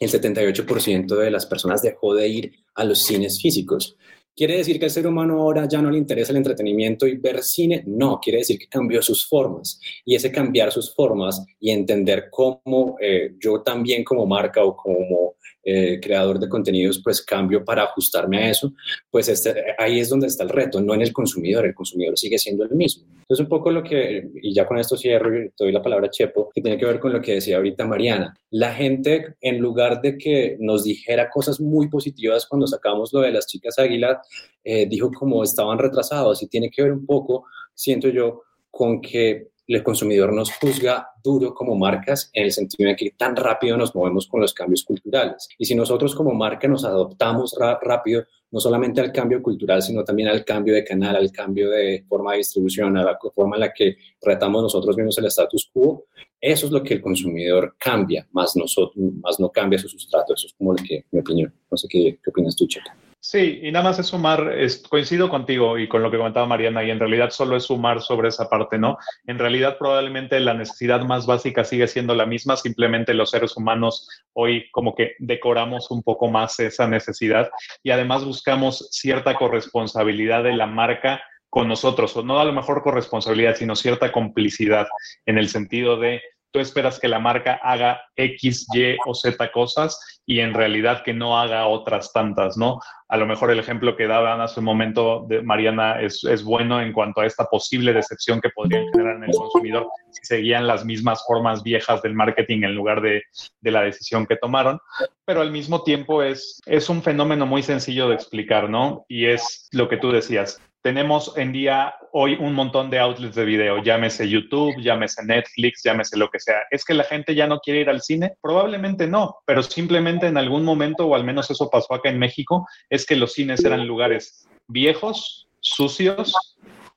el 0.00 0.10
78% 0.10 1.16
de 1.16 1.30
las 1.30 1.46
personas 1.46 1.82
dejó 1.82 2.14
de 2.14 2.28
ir 2.28 2.52
a 2.74 2.84
los 2.84 3.02
cines 3.02 3.40
físicos. 3.40 3.96
¿Quiere 4.36 4.56
decir 4.56 4.80
que 4.80 4.86
al 4.86 4.90
ser 4.90 5.06
humano 5.06 5.40
ahora 5.40 5.68
ya 5.68 5.80
no 5.80 5.90
le 5.90 5.98
interesa 5.98 6.32
el 6.32 6.38
entretenimiento 6.38 7.06
y 7.06 7.16
ver 7.16 7.42
cine? 7.42 7.84
No, 7.86 8.18
quiere 8.20 8.38
decir 8.38 8.58
que 8.58 8.66
cambió 8.66 9.00
sus 9.00 9.28
formas. 9.28 9.80
Y 10.04 10.16
ese 10.16 10.32
cambiar 10.32 10.72
sus 10.72 10.92
formas 10.92 11.44
y 11.60 11.70
entender 11.70 12.28
cómo 12.30 12.96
eh, 13.00 13.34
yo 13.38 13.62
también 13.62 14.02
como 14.02 14.26
marca 14.26 14.64
o 14.64 14.74
como 14.76 15.36
eh, 15.64 15.98
creador 16.00 16.38
de 16.38 16.48
contenidos, 16.48 17.00
pues 17.02 17.22
cambio 17.22 17.64
para 17.64 17.84
ajustarme 17.84 18.38
a 18.38 18.50
eso, 18.50 18.72
pues 19.10 19.28
este, 19.28 19.54
ahí 19.78 20.00
es 20.00 20.08
donde 20.08 20.26
está 20.26 20.42
el 20.42 20.50
reto, 20.50 20.80
no 20.80 20.94
en 20.94 21.02
el 21.02 21.12
consumidor, 21.12 21.64
el 21.64 21.74
consumidor 21.74 22.18
sigue 22.18 22.38
siendo 22.38 22.64
el 22.64 22.70
mismo. 22.70 23.06
Entonces 23.08 23.44
un 23.44 23.48
poco 23.48 23.70
lo 23.70 23.82
que, 23.82 24.28
y 24.42 24.54
ya 24.54 24.66
con 24.66 24.78
esto 24.78 24.96
cierro 24.96 25.34
y 25.34 25.50
doy 25.58 25.72
la 25.72 25.82
palabra 25.82 26.06
a 26.06 26.10
Chepo, 26.10 26.50
que 26.54 26.60
tiene 26.60 26.78
que 26.78 26.86
ver 26.86 27.00
con 27.00 27.12
lo 27.12 27.20
que 27.20 27.34
decía 27.34 27.56
ahorita 27.56 27.86
Mariana, 27.86 28.34
la 28.50 28.74
gente 28.74 29.36
en 29.40 29.58
lugar 29.58 30.00
de 30.00 30.18
que 30.18 30.56
nos 30.60 30.84
dijera 30.84 31.30
cosas 31.30 31.60
muy 31.60 31.88
positivas 31.88 32.46
cuando 32.46 32.66
sacamos 32.66 33.12
lo 33.12 33.20
de 33.20 33.32
las 33.32 33.46
chicas 33.46 33.78
águilas, 33.78 34.18
eh, 34.62 34.86
dijo 34.86 35.10
como 35.12 35.42
estaban 35.42 35.78
retrasados 35.78 36.42
y 36.42 36.48
tiene 36.48 36.70
que 36.70 36.82
ver 36.82 36.92
un 36.92 37.06
poco, 37.06 37.46
siento 37.74 38.08
yo, 38.08 38.42
con 38.70 39.00
que 39.00 39.48
el 39.66 39.82
consumidor 39.82 40.32
nos 40.32 40.52
juzga 40.52 41.08
duro 41.22 41.54
como 41.54 41.74
marcas 41.74 42.30
en 42.32 42.44
el 42.44 42.52
sentido 42.52 42.90
de 42.90 42.96
que 42.96 43.10
tan 43.12 43.34
rápido 43.34 43.76
nos 43.76 43.94
movemos 43.94 44.26
con 44.26 44.40
los 44.40 44.52
cambios 44.52 44.84
culturales. 44.84 45.48
Y 45.58 45.64
si 45.64 45.74
nosotros 45.74 46.14
como 46.14 46.34
marca 46.34 46.68
nos 46.68 46.84
adoptamos 46.84 47.56
rápido, 47.82 48.24
no 48.50 48.60
solamente 48.60 49.00
al 49.00 49.10
cambio 49.10 49.42
cultural, 49.42 49.82
sino 49.82 50.04
también 50.04 50.28
al 50.28 50.44
cambio 50.44 50.74
de 50.74 50.84
canal, 50.84 51.16
al 51.16 51.32
cambio 51.32 51.70
de 51.70 52.04
forma 52.08 52.32
de 52.32 52.38
distribución, 52.38 52.96
a 52.96 53.04
la 53.04 53.18
forma 53.34 53.56
en 53.56 53.60
la 53.60 53.72
que 53.72 53.96
tratamos 54.20 54.62
nosotros 54.62 54.96
mismos 54.96 55.18
el 55.18 55.26
status 55.26 55.70
quo, 55.72 56.04
eso 56.40 56.66
es 56.66 56.72
lo 56.72 56.82
que 56.82 56.94
el 56.94 57.00
consumidor 57.00 57.74
cambia, 57.78 58.28
más, 58.32 58.54
nosotros, 58.54 59.02
más 59.22 59.40
no 59.40 59.50
cambia 59.50 59.78
su 59.78 59.88
sustrato. 59.88 60.34
Eso 60.34 60.46
es 60.46 60.52
como 60.52 60.74
lo 60.74 60.82
que, 60.82 61.04
mi 61.10 61.20
opinión. 61.20 61.52
No 61.70 61.76
sé 61.76 61.88
qué, 61.88 62.18
qué 62.22 62.30
opinas 62.30 62.54
tú, 62.54 62.66
Checa. 62.66 62.94
Sí, 63.26 63.60
y 63.62 63.72
nada 63.72 63.84
más 63.84 63.98
es 63.98 64.08
sumar, 64.08 64.54
coincido 64.90 65.30
contigo 65.30 65.78
y 65.78 65.88
con 65.88 66.02
lo 66.02 66.10
que 66.10 66.18
comentaba 66.18 66.44
Mariana, 66.46 66.84
y 66.84 66.90
en 66.90 66.98
realidad 66.98 67.30
solo 67.30 67.56
es 67.56 67.64
sumar 67.64 68.02
sobre 68.02 68.28
esa 68.28 68.50
parte, 68.50 68.78
¿no? 68.78 68.98
En 69.26 69.38
realidad 69.38 69.78
probablemente 69.78 70.38
la 70.40 70.52
necesidad 70.52 71.00
más 71.00 71.24
básica 71.24 71.64
sigue 71.64 71.88
siendo 71.88 72.14
la 72.14 72.26
misma, 72.26 72.58
simplemente 72.58 73.14
los 73.14 73.30
seres 73.30 73.56
humanos 73.56 74.06
hoy 74.34 74.70
como 74.72 74.94
que 74.94 75.14
decoramos 75.18 75.90
un 75.90 76.02
poco 76.02 76.28
más 76.28 76.60
esa 76.60 76.86
necesidad 76.86 77.48
y 77.82 77.92
además 77.92 78.26
buscamos 78.26 78.90
cierta 78.90 79.36
corresponsabilidad 79.36 80.44
de 80.44 80.52
la 80.52 80.66
marca 80.66 81.22
con 81.48 81.66
nosotros, 81.66 82.14
o 82.18 82.22
no 82.22 82.40
a 82.40 82.44
lo 82.44 82.52
mejor 82.52 82.82
corresponsabilidad, 82.82 83.56
sino 83.56 83.74
cierta 83.74 84.12
complicidad 84.12 84.86
en 85.24 85.38
el 85.38 85.48
sentido 85.48 85.96
de 85.96 86.20
tú 86.54 86.60
esperas 86.60 87.00
que 87.00 87.08
la 87.08 87.18
marca 87.18 87.58
haga 87.64 88.00
X, 88.14 88.68
Y 88.72 88.96
o 89.04 89.12
Z 89.12 89.50
cosas 89.50 90.22
y 90.24 90.38
en 90.38 90.54
realidad 90.54 91.02
que 91.02 91.12
no 91.12 91.36
haga 91.36 91.66
otras 91.66 92.12
tantas, 92.12 92.56
¿no? 92.56 92.78
A 93.08 93.16
lo 93.16 93.26
mejor 93.26 93.50
el 93.50 93.58
ejemplo 93.58 93.96
que 93.96 94.06
daban 94.06 94.40
hace 94.40 94.60
un 94.60 94.66
momento 94.66 95.26
de 95.28 95.42
Mariana 95.42 96.00
es, 96.00 96.22
es 96.22 96.44
bueno 96.44 96.80
en 96.80 96.92
cuanto 96.92 97.20
a 97.20 97.26
esta 97.26 97.46
posible 97.46 97.92
decepción 97.92 98.40
que 98.40 98.50
podrían 98.50 98.86
generar 98.92 99.16
en 99.16 99.24
el 99.24 99.36
consumidor 99.36 99.88
si 100.12 100.24
seguían 100.24 100.68
las 100.68 100.84
mismas 100.84 101.24
formas 101.26 101.64
viejas 101.64 102.00
del 102.02 102.14
marketing 102.14 102.62
en 102.62 102.76
lugar 102.76 103.02
de, 103.02 103.24
de 103.60 103.70
la 103.72 103.82
decisión 103.82 104.24
que 104.24 104.36
tomaron, 104.36 104.78
pero 105.24 105.40
al 105.40 105.50
mismo 105.50 105.82
tiempo 105.82 106.22
es, 106.22 106.60
es 106.66 106.88
un 106.88 107.02
fenómeno 107.02 107.46
muy 107.46 107.64
sencillo 107.64 108.08
de 108.08 108.14
explicar, 108.14 108.70
¿no? 108.70 109.04
Y 109.08 109.26
es 109.26 109.68
lo 109.72 109.88
que 109.88 109.96
tú 109.96 110.12
decías, 110.12 110.60
tenemos 110.84 111.32
en 111.38 111.50
día 111.50 111.94
hoy 112.12 112.36
un 112.38 112.52
montón 112.52 112.90
de 112.90 112.98
outlets 112.98 113.34
de 113.34 113.46
video, 113.46 113.82
llámese 113.82 114.28
YouTube, 114.28 114.78
llámese 114.82 115.24
Netflix, 115.24 115.82
llámese 115.82 116.18
lo 116.18 116.28
que 116.28 116.38
sea. 116.38 116.58
¿Es 116.70 116.84
que 116.84 116.92
la 116.92 117.04
gente 117.04 117.34
ya 117.34 117.46
no 117.46 117.58
quiere 117.58 117.80
ir 117.80 117.88
al 117.88 118.02
cine? 118.02 118.36
Probablemente 118.42 119.06
no, 119.06 119.38
pero 119.46 119.62
simplemente 119.62 120.26
en 120.26 120.36
algún 120.36 120.62
momento, 120.62 121.06
o 121.06 121.14
al 121.14 121.24
menos 121.24 121.50
eso 121.50 121.70
pasó 121.70 121.94
acá 121.94 122.10
en 122.10 122.18
México, 122.18 122.68
es 122.90 123.06
que 123.06 123.16
los 123.16 123.32
cines 123.32 123.64
eran 123.64 123.86
lugares 123.86 124.46
viejos, 124.68 125.48
sucios, 125.60 126.34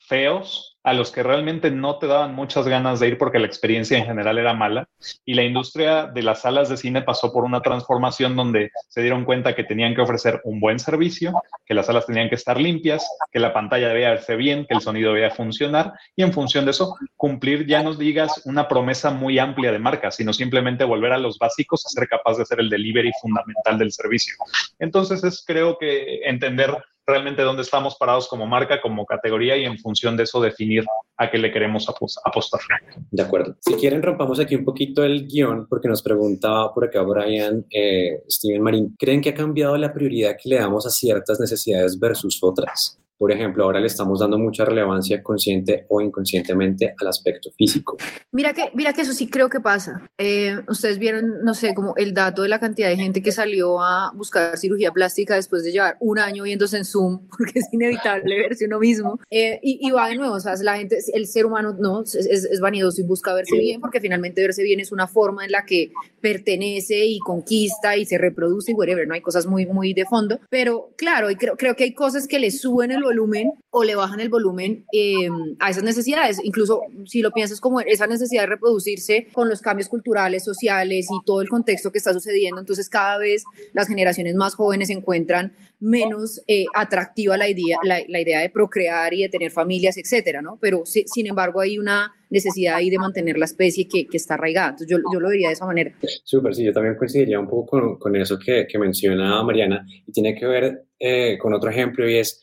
feos, 0.08 0.78
a 0.88 0.94
los 0.94 1.12
que 1.12 1.22
realmente 1.22 1.70
no 1.70 2.00
te 2.00 2.08
daban 2.08 2.34
muchas 2.34 2.66
ganas 2.66 3.02
de 3.02 3.10
ir 3.10 3.18
porque 3.18 3.40
la 3.40 3.46
experiencia 3.46 3.98
en 3.98 4.06
general 4.06 4.38
era 4.38 4.54
mala. 4.54 4.88
Y 5.26 5.34
la 5.34 5.44
industria 5.44 6.06
de 6.06 6.24
las 6.24 6.44
salas 6.44 6.70
de 6.70 6.78
cine 6.78 7.02
pasó 7.02 7.34
por 7.34 7.44
una 7.44 7.62
transformación 7.62 8.38
donde 8.38 8.72
se 8.88 9.02
dieron 9.02 9.26
cuenta 9.26 9.54
que 9.54 9.66
tenían 9.66 9.94
que 9.96 10.02
ofrecer 10.02 10.40
un 10.46 10.62
buen 10.62 10.80
servicio, 10.80 11.34
que 11.66 11.74
las 11.74 11.88
salas 11.88 12.06
tenían 12.06 12.30
que 12.30 12.36
estar 12.36 12.58
limpias, 12.58 13.06
que 13.34 13.40
la 13.40 13.54
pantalla 13.54 13.90
debía 13.90 14.12
verse 14.12 14.38
bien, 14.38 14.66
que 14.66 14.76
el 14.76 14.82
sonido 14.82 15.12
debía 15.12 15.30
funcionar 15.30 15.92
y 16.16 16.24
en 16.24 16.32
función 16.32 16.64
de 16.64 16.72
eso 16.72 16.96
cumplir, 17.18 17.68
ya 17.68 17.84
nos 17.84 18.00
digas, 18.00 18.44
una 18.46 18.70
promesa 18.70 19.12
muy 19.12 19.40
amplia 19.40 19.74
de 19.74 19.80
marca, 19.80 20.10
sino 20.10 20.32
simplemente 20.32 20.86
volver 20.86 21.12
a 21.12 21.18
los 21.18 21.38
básicos, 21.38 21.86
a 21.86 21.90
ser 21.90 22.08
capaz 22.08 22.38
de 22.38 22.44
hacer 22.44 22.62
el 22.62 22.70
delivery 22.70 23.12
fundamental 23.22 23.78
del 23.78 23.92
servicio. 23.92 24.36
Entonces 24.80 25.22
es 25.26 25.44
creo 25.46 25.78
que 25.78 26.22
entender 26.24 26.78
realmente 27.08 27.42
dónde 27.42 27.62
estamos 27.62 27.96
parados 27.96 28.28
como 28.28 28.46
marca, 28.46 28.82
como 28.82 29.06
categoría 29.06 29.56
y 29.56 29.64
en 29.64 29.80
función 29.80 30.18
de 30.18 30.24
eso 30.24 30.42
definir 30.42 30.84
a 31.16 31.32
qué 31.32 31.38
le 31.38 31.52
queremos 31.52 31.88
apostar. 31.90 32.70
De 33.12 33.24
acuerdo. 33.24 33.56
Si 33.62 33.74
quieren, 33.76 34.04
rompamos 34.04 34.40
aquí 34.40 34.56
un 34.56 34.66
poquito 34.66 35.04
el 35.04 35.28
guion 35.28 35.68
porque 35.68 35.88
nos 35.88 36.04
preguntaba 36.04 36.74
por 36.74 36.86
acá 36.86 37.02
Brian, 37.02 37.66
eh, 37.72 38.24
Steven 38.30 38.62
Marín, 38.62 38.96
¿creen 39.00 39.22
que 39.22 39.30
ha 39.30 39.34
cambiado 39.34 39.78
la 39.78 39.94
prioridad 39.94 40.36
que 40.42 40.50
le 40.50 40.58
damos 40.58 40.86
a 40.86 40.90
ciertas 40.90 41.40
necesidades 41.40 41.98
versus 41.98 42.40
otras? 42.44 43.00
Por 43.18 43.32
ejemplo, 43.32 43.64
ahora 43.64 43.80
le 43.80 43.88
estamos 43.88 44.20
dando 44.20 44.38
mucha 44.38 44.64
relevancia 44.64 45.24
consciente 45.24 45.86
o 45.90 46.02
inconscientemente 46.02 46.94
al 47.00 47.08
aspecto 47.08 47.50
físico. 47.58 47.98
Mira 48.32 48.54
que, 48.54 48.70
mira 48.76 48.94
que 48.94 49.02
eso 49.02 49.14
sí 49.14 49.28
creo 49.28 49.50
que 49.50 49.60
pasa. 49.60 50.08
Eh, 50.18 50.60
ustedes 50.68 51.00
vieron, 51.00 51.44
no 51.44 51.54
sé, 51.54 51.74
como 51.74 51.96
el 51.96 52.14
dato 52.14 52.44
de 52.44 52.50
la 52.50 52.60
cantidad 52.60 52.90
de 52.90 52.96
gente 52.96 53.22
que 53.22 53.32
salió 53.32 53.82
a 53.82 54.12
buscar 54.14 54.58
cirugía 54.58 54.92
plástica 54.92 55.36
después 55.36 55.64
de 55.64 55.72
llevar 55.72 55.98
un 56.00 56.20
año 56.20 56.44
viéndose 56.44 56.78
en 56.78 56.86
Zoom, 56.86 57.28
porque 57.38 57.60
es 57.60 57.66
inevitable 57.72 58.38
verse 58.38 58.66
uno 58.66 58.80
mismo. 58.80 59.20
Eh, 59.32 59.60
y, 59.64 59.90
va 59.92 60.10
de 60.10 60.16
nuevo, 60.16 60.36
o 60.36 60.40
sea, 60.40 60.54
la 60.62 60.78
gente, 60.78 60.98
el 61.14 61.28
ser 61.28 61.46
humano 61.46 61.76
no 61.80 62.04
es, 62.04 62.16
es, 62.16 62.60
vanidoso 62.60 63.02
y 63.02 63.06
busca 63.06 63.34
verse 63.34 63.58
bien, 63.58 63.82
porque 63.82 64.00
finalmente 64.00 64.42
verse 64.42 64.64
bien 64.64 64.80
es 64.80 64.92
una 64.92 65.08
forma 65.08 65.46
en 65.46 65.52
la 65.52 65.66
que 65.66 65.92
pertenece 66.22 67.06
y 67.06 67.20
conquista 67.20 67.98
y 67.98 68.06
se 68.06 68.18
reproduce 68.18 68.72
y 68.72 68.76
whatever, 68.76 69.08
no 69.08 69.14
hay 69.14 69.22
cosas 69.22 69.48
muy, 69.48 69.66
muy 69.66 69.94
de 69.94 70.06
fondo. 70.06 70.40
Pero 70.50 70.92
claro, 70.98 71.32
y 71.32 71.36
creo, 71.36 71.56
creo 71.56 71.76
que 71.76 71.86
hay 71.86 71.94
cosas 71.94 72.28
que 72.28 72.40
le 72.40 72.52
suben 72.52 72.92
el 72.92 73.04
volumen 73.08 73.52
o 73.70 73.84
le 73.84 73.96
bajan 73.96 74.20
el 74.20 74.30
volumen 74.30 74.86
eh, 74.94 75.30
a 75.60 75.70
esas 75.70 75.84
necesidades. 75.84 76.40
Incluso 76.44 76.82
si 77.06 77.22
lo 77.22 77.32
piensas 77.32 77.60
como 77.60 77.80
esa 77.82 78.08
necesidad 78.08 78.44
de 78.44 78.48
reproducirse 78.48 79.28
con 79.34 79.50
los 79.50 79.62
cambios 79.62 79.90
culturales, 79.90 80.44
sociales 80.44 81.08
y 81.10 81.26
todo 81.26 81.42
el 81.42 81.50
contexto 81.50 81.92
que 81.92 81.98
está 81.98 82.14
sucediendo, 82.14 82.60
entonces 82.60 82.90
cada 82.90 83.18
vez 83.18 83.44
las 83.74 83.88
generaciones 83.88 84.36
más 84.36 84.56
jóvenes 84.56 84.90
encuentran 84.90 85.54
menos 85.80 86.42
eh, 86.48 86.66
atractiva 86.74 87.38
la 87.38 87.50
idea, 87.50 87.78
la, 87.84 88.20
idea 88.20 88.40
de 88.42 88.50
procrear 88.50 89.14
y 89.14 89.22
de 89.22 89.30
tener 89.30 89.52
familias, 89.52 89.98
etcétera, 89.98 90.42
¿no? 90.42 90.58
Pero 90.60 90.84
sin 90.86 91.28
embargo 91.28 91.62
hay 91.62 91.78
una 91.78 92.14
necesidad 92.30 92.76
ahí 92.76 92.90
de 92.90 92.98
mantener 92.98 93.38
la 93.38 93.46
especie 93.46 93.88
que, 93.88 94.08
que 94.08 94.18
está 94.18 94.34
arraigada. 94.34 94.70
Entonces 94.70 94.90
yo, 94.90 94.98
yo, 95.14 95.20
lo 95.20 95.30
diría 95.30 95.50
de 95.50 95.54
esa 95.54 95.66
manera. 95.66 95.94
Súper, 96.24 96.56
sí, 96.56 96.64
yo 96.64 96.74
también 96.74 96.96
coincidiría 96.96 97.40
un 97.40 97.48
poco 97.48 97.68
con, 97.68 97.98
con 97.98 98.16
eso 98.16 98.38
que, 98.40 98.66
que, 98.68 98.80
menciona 98.80 99.42
Mariana 99.44 99.86
y 100.06 100.12
tiene 100.12 100.36
que 100.36 100.46
ver 100.46 100.88
eh, 101.00 101.38
con 101.38 101.54
otro 101.54 101.70
ejemplo 101.70 102.10
y 102.10 102.18
es 102.18 102.42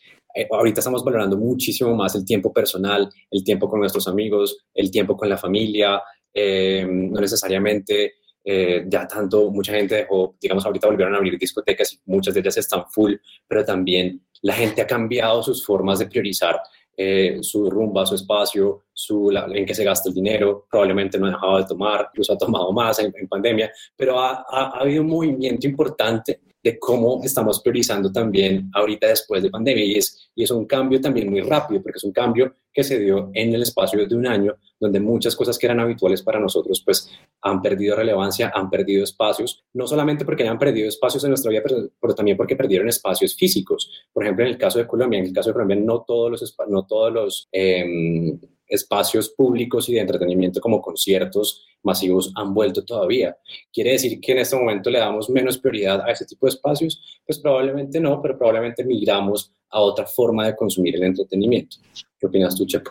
ahorita 0.51 0.81
estamos 0.81 1.05
valorando 1.05 1.37
muchísimo 1.37 1.95
más 1.95 2.15
el 2.15 2.25
tiempo 2.25 2.53
personal, 2.53 3.09
el 3.31 3.45
tiempo 3.45 3.69
con 3.69 3.81
nuestros 3.81 4.09
amigos, 4.09 4.67
el 4.75 4.91
tiempo 4.91 5.17
con 5.17 5.29
la 5.29 5.37
familia, 5.37 6.03
eh, 6.33 6.85
no 6.89 7.21
necesariamente 7.21 8.15
eh, 8.47 8.85
ya 8.87 9.09
tanto, 9.09 9.51
mucha 9.51 9.73
gente 9.73 9.95
dejó, 9.95 10.37
digamos, 10.39 10.67
ahorita 10.67 10.89
volvieron 10.89 11.15
a 11.15 11.17
abrir 11.17 11.39
discotecas 11.39 11.95
y 11.95 12.01
muchas 12.05 12.35
de 12.35 12.41
ellas 12.41 12.59
están 12.59 12.85
full, 12.91 13.15
pero 13.49 13.65
también 13.65 14.21
la 14.43 14.53
gente 14.53 14.83
ha 14.83 14.87
cambiado 14.87 15.43
sus 15.43 15.65
formas 15.65 15.99
de 15.99 16.07
priorizar 16.07 16.61
eh, 16.97 17.39
su 17.41 17.71
rumba, 17.71 18.05
su 18.05 18.15
espacio, 18.15 18.84
su, 18.95 19.31
en 19.31 19.67
qué 19.67 19.75
se 19.75 19.85
gasta 19.85 20.09
el 20.09 20.15
dinero, 20.15 20.67
probablemente 20.71 21.19
no 21.19 21.27
ha 21.27 21.31
dejado 21.31 21.59
de 21.59 21.65
tomar, 21.67 22.09
incluso 22.13 22.33
ha 22.33 22.39
tomado 22.39 22.73
más 22.73 22.99
en, 23.01 23.13
pandemia, 23.29 23.71
pero 23.97 24.19
ha, 24.19 24.45
ha, 24.49 24.81
habido 24.81 25.03
un 25.03 25.09
movimiento 25.09 25.67
importante 25.67 26.41
de 26.65 26.79
cómo 26.79 27.21
estamos 27.23 27.61
priorizando 27.61 28.11
también 28.11 28.71
ahorita 28.73 29.09
después 29.09 29.43
de 29.43 29.51
pandemia 29.51 29.85
y 29.85 29.97
es, 29.97 30.31
y 30.35 30.45
es 30.45 30.51
un 30.51 30.65
cambio 30.65 30.99
también 30.99 31.29
muy 31.29 31.43
rápido 31.43 31.83
porque 31.83 31.99
es 31.99 32.05
un 32.05 32.13
cambio 32.13 32.57
que 32.73 32.83
se 32.83 32.99
dio 32.99 33.31
en 33.35 33.55
el 33.55 33.63
espacio 33.63 34.07
de 34.07 34.15
un 34.15 34.27
año 34.27 34.57
donde 34.81 34.99
muchas 34.99 35.37
cosas 35.37 35.59
que 35.59 35.67
eran 35.67 35.81
habituales 35.81 36.23
para 36.23 36.41
nosotros 36.41 36.83
pues 36.83 37.11
han 37.43 37.61
perdido 37.61 37.97
relevancia, 37.97 38.51
han 38.55 38.71
perdido 38.71 39.05
espacios, 39.05 39.63
no 39.75 39.87
solamente 39.87 40.25
porque 40.25 40.43
hayan 40.43 40.59
perdido 40.59 40.89
espacios 40.89 41.23
en 41.25 41.31
nuestra 41.31 41.51
vida, 41.51 41.63
pero, 42.01 42.15
también 42.15 42.37
porque 42.37 42.57
perdieron 42.57 42.89
espacios 42.89 43.37
físicos. 43.37 43.91
Por 44.13 44.25
ejemplo, 44.25 44.45
en 44.45 44.53
el 44.53 44.59
caso 44.59 44.79
de 44.79 44.87
Colombia, 44.87 45.19
en 45.19 45.27
el 45.27 45.33
caso 45.33 45.51
de 45.51 45.55
Colombia 45.55 45.77
no 45.77 46.03
todos 46.07 46.31
los, 46.31 46.57
no 46.69 46.87
todos 46.87 47.13
los 47.13 47.49
em, 47.53 48.41
espacios 48.67 49.31
públicos 49.31 49.89
y 49.89 49.95
de 49.95 50.01
entretenimiento 50.01 50.61
como 50.61 50.81
conciertos 50.81 51.67
masivos 51.83 52.33
han 52.35 52.55
vuelto 52.55 52.85
todavía. 52.85 53.37
¿Quiere 53.73 53.93
decir 53.93 54.21
que 54.21 54.33
en 54.33 54.39
este 54.39 54.57
momento 54.57 54.91
le 54.91 54.99
damos 54.99 55.29
menos 55.31 55.59
prioridad 55.59 56.03
a 56.03 56.11
ese 56.11 56.25
tipo 56.25 56.47
de 56.47 56.51
espacios? 56.51 57.21
Pues 57.27 57.39
probablemente 57.39 58.01
no, 58.01 58.21
pero 58.23 58.39
probablemente 58.39 58.85
migramos 58.85 59.53
a 59.71 59.81
otra 59.81 60.07
forma 60.07 60.47
de 60.47 60.57
consumir 60.57 60.97
el 60.97 61.05
entretenimiento. 61.05 61.77
¿Qué 62.19 62.27
opinas 62.27 62.57
tú, 62.57 62.67
Chepo? 62.67 62.91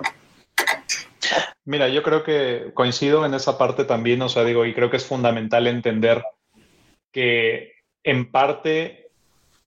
Mira, 1.65 1.87
yo 1.87 2.03
creo 2.03 2.23
que 2.23 2.71
coincido 2.73 3.25
en 3.25 3.33
esa 3.33 3.57
parte 3.57 3.85
también, 3.85 4.21
o 4.21 4.29
sea, 4.29 4.43
digo, 4.43 4.65
y 4.65 4.73
creo 4.73 4.89
que 4.89 4.97
es 4.97 5.05
fundamental 5.05 5.65
entender 5.67 6.23
que 7.11 7.71
en 8.03 8.31
parte 8.31 9.02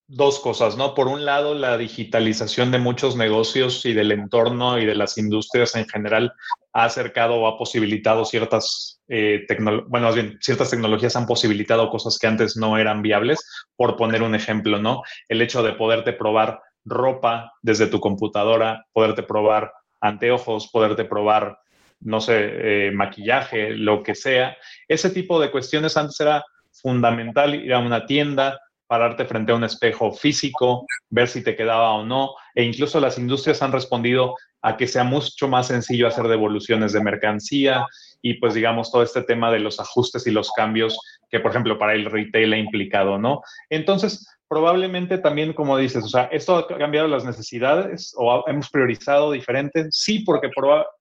dos 0.09 0.39
cosas, 0.39 0.77
¿no? 0.77 0.95
Por 0.95 1.09
un 1.09 1.25
lado, 1.25 1.55
la 1.55 1.77
digitalización 1.77 2.71
de 2.71 2.79
muchos 2.79 3.17
negocios 3.17 3.85
y 3.85 3.93
del 3.93 4.13
entorno 4.13 4.79
y 4.79 4.87
de 4.87 4.95
las 4.95 5.19
industrias 5.19 5.75
en 5.75 5.89
general 5.89 6.33
ha 6.73 6.85
acercado 6.85 7.35
o 7.35 7.49
ha 7.49 7.59
posibilitado 7.59 8.25
ciertas, 8.25 9.01
eh, 9.09 9.47
bueno, 9.59 9.85
más 9.89 10.15
bien, 10.15 10.39
ciertas 10.41 10.71
tecnologías 10.71 11.17
han 11.17 11.27
posibilitado 11.27 11.91
cosas 11.91 12.19
que 12.19 12.27
antes 12.29 12.57
no 12.57 12.79
eran 12.79 13.03
viables. 13.03 13.45
Por 13.75 13.97
poner 13.97 14.23
un 14.23 14.35
ejemplo, 14.35 14.79
¿no? 14.79 15.03
El 15.29 15.43
hecho 15.43 15.63
de 15.63 15.73
poderte 15.73 16.13
probar 16.13 16.61
ropa 16.85 17.53
desde 17.63 17.89
tu 17.89 17.99
computadora, 17.99 18.87
poderte 18.93 19.25
probar 19.25 19.73
anteojos, 20.01 20.69
poderte 20.69 21.05
probar, 21.05 21.59
no 22.01 22.21
sé, 22.21 22.87
eh, 22.89 22.91
maquillaje, 22.93 23.71
lo 23.71 24.05
que 24.05 24.15
sea. 24.15 24.57
Ese 24.87 25.11
tipo 25.11 25.41
de 25.41 25.51
cuestiones 25.51 25.97
antes 25.97 26.21
era 26.21 26.45
fundamental 26.71 27.55
ir 27.55 27.73
a 27.73 27.79
una 27.79 28.07
tienda, 28.07 28.61
pararte 28.87 29.25
frente 29.25 29.53
a 29.53 29.57
un 29.57 29.65
espejo 29.65 30.13
físico, 30.13 30.87
ver 31.11 31.29
si 31.29 31.43
te 31.43 31.57
quedaba 31.57 31.93
o 31.93 32.05
no, 32.05 32.31
e 32.55 32.63
incluso 32.63 33.01
las 33.01 33.19
industrias 33.19 33.63
han 33.63 33.73
respondido 33.73 34.35
a 34.63 34.77
que 34.77 34.87
sea 34.87 35.05
mucho 35.05 35.49
más 35.49 35.69
sencillo 35.69 36.09
hacer 36.09 36.27
devoluciones 36.29 36.93
de 36.93 37.03
mercancía 37.03 37.87
y 38.23 38.35
pues 38.35 38.55
digamos 38.55 38.91
todo 38.91 39.03
este 39.03 39.23
tema 39.23 39.53
de 39.53 39.61
los 39.61 39.79
ajustes 39.79 40.27
y 40.27 40.31
los 40.31 40.51
cambios 40.53 40.99
que 41.31 41.39
por 41.41 41.51
ejemplo 41.53 41.79
para 41.79 41.95
el 41.95 42.07
retail 42.07 42.53
ha 42.53 42.59
implicado, 42.59 43.19
¿no? 43.19 43.43
Entonces, 43.71 44.27
probablemente 44.49 45.19
también, 45.19 45.53
como 45.53 45.77
dices, 45.77 46.05
o 46.05 46.09
sea, 46.09 46.25
¿esto 46.25 46.57
ha 46.57 46.67
cambiado 46.67 47.09
las 47.09 47.25
necesidades 47.25 48.15
o 48.17 48.45
hemos 48.49 48.71
priorizado 48.71 49.33
diferente? 49.33 49.87
Sí, 49.91 50.21
porque 50.21 50.51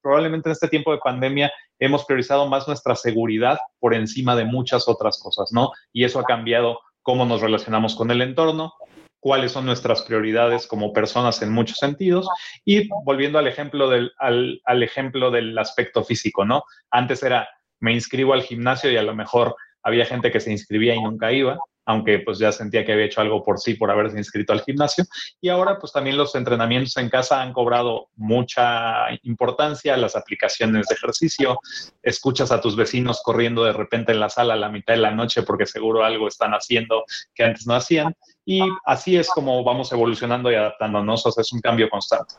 probablemente 0.02 0.50
en 0.50 0.54
este 0.54 0.68
tiempo 0.68 0.92
de 0.92 1.00
pandemia 1.00 1.52
hemos 1.80 2.06
priorizado 2.06 2.48
más 2.48 2.68
nuestra 2.68 2.96
seguridad 2.96 3.58
por 3.80 3.94
encima 3.94 4.36
de 4.36 4.46
muchas 4.46 4.88
otras 4.88 5.20
cosas, 5.20 5.52
¿no? 5.52 5.72
Y 5.94 6.04
eso 6.04 6.20
ha 6.20 6.24
cambiado 6.24 6.80
cómo 7.06 7.24
nos 7.24 7.40
relacionamos 7.40 7.96
con 7.96 8.10
el 8.10 8.24
entorno, 8.24 8.74
cuáles 9.20 9.52
son 9.52 9.68
nuestras 9.68 10.02
prioridades 10.02 10.66
como 10.66 10.92
personas 10.92 11.40
en 11.44 11.52
muchos 11.52 11.78
sentidos 11.78 12.28
y 12.66 12.90
volviendo 13.04 13.38
al 13.38 13.46
ejemplo 13.46 13.88
del, 13.88 14.12
al, 14.18 14.60
al 14.66 14.82
ejemplo 14.82 15.30
del 15.30 15.56
aspecto 15.56 16.04
físico, 16.04 16.46
¿no? 16.46 16.64
Antes 16.90 17.22
era, 17.22 17.48
me 17.80 17.94
inscribo 17.94 18.34
al 18.34 18.42
gimnasio 18.42 18.92
y 18.92 18.98
a 18.98 19.04
lo 19.04 19.14
mejor 19.14 19.56
había 19.84 20.06
gente 20.06 20.32
que 20.32 20.40
se 20.40 20.52
inscribía 20.52 20.96
y 20.96 21.04
nunca 21.04 21.32
iba, 21.32 21.60
aunque 21.86 22.20
pues 22.20 22.40
ya 22.40 22.52
sentía 22.52 22.86
que 22.86 22.94
había 22.94 23.06
hecho 23.06 23.22
algo 23.22 23.44
por 23.44 23.60
sí 23.60 23.76
por 23.76 23.92
haberse 23.92 24.18
inscrito 24.18 24.54
al 24.54 24.62
gimnasio. 24.62 25.06
Y 25.42 25.50
ahora 25.50 25.78
pues 25.80 25.92
también 25.92 26.18
los 26.18 26.36
entrenamientos 26.36 26.98
en 26.98 27.10
casa 27.10 27.42
han 27.42 27.54
cobrado 27.54 28.10
mucha 28.16 29.12
importancia, 29.24 29.98
las 29.98 30.16
aplicaciones 30.16 30.88
de 30.88 30.96
ejercicio, 30.96 31.60
escuchas 32.04 32.52
a 32.52 32.62
tus 32.62 32.76
vecinos 32.76 33.22
corriendo 33.24 33.64
de 33.64 33.74
repente 33.74 34.12
en 34.12 34.20
la 34.20 34.30
sala 34.30 34.54
a 34.54 34.58
la 34.58 34.70
mitad 34.70 34.94
de 34.94 35.00
la 35.02 35.12
noche 35.12 35.44
porque 35.44 35.66
seguro 35.66 36.04
algo 36.04 36.28
están 36.28 36.52
haciendo 36.52 37.04
que 37.34 37.44
antes 37.44 37.68
no 37.68 37.76
hacían. 37.76 38.16
Y 38.46 38.62
así 38.86 39.18
es 39.18 39.30
como 39.30 39.64
vamos 39.64 39.92
evolucionando 39.92 40.52
y 40.52 40.56
adaptándonos, 40.56 41.26
o 41.26 41.42
es 41.42 41.52
un 41.52 41.62
cambio 41.62 41.90
constante. 41.90 42.36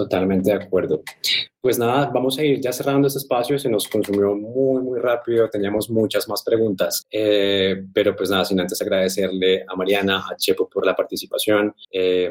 Totalmente 0.00 0.48
de 0.48 0.56
acuerdo. 0.56 1.02
Pues 1.60 1.78
nada, 1.78 2.10
vamos 2.10 2.38
a 2.38 2.42
ir 2.42 2.58
ya 2.58 2.72
cerrando 2.72 3.06
este 3.06 3.18
espacio. 3.18 3.58
Se 3.58 3.68
nos 3.68 3.86
consumió 3.86 4.34
muy, 4.34 4.82
muy 4.82 4.98
rápido. 4.98 5.50
Teníamos 5.50 5.90
muchas 5.90 6.26
más 6.26 6.42
preguntas. 6.42 7.06
Eh, 7.10 7.84
pero 7.92 8.16
pues 8.16 8.30
nada, 8.30 8.46
sin 8.46 8.58
antes 8.58 8.80
agradecerle 8.80 9.62
a 9.68 9.76
Mariana, 9.76 10.24
a 10.26 10.36
Chepo 10.36 10.70
por 10.70 10.86
la 10.86 10.96
participación. 10.96 11.74
Eh, 11.92 12.30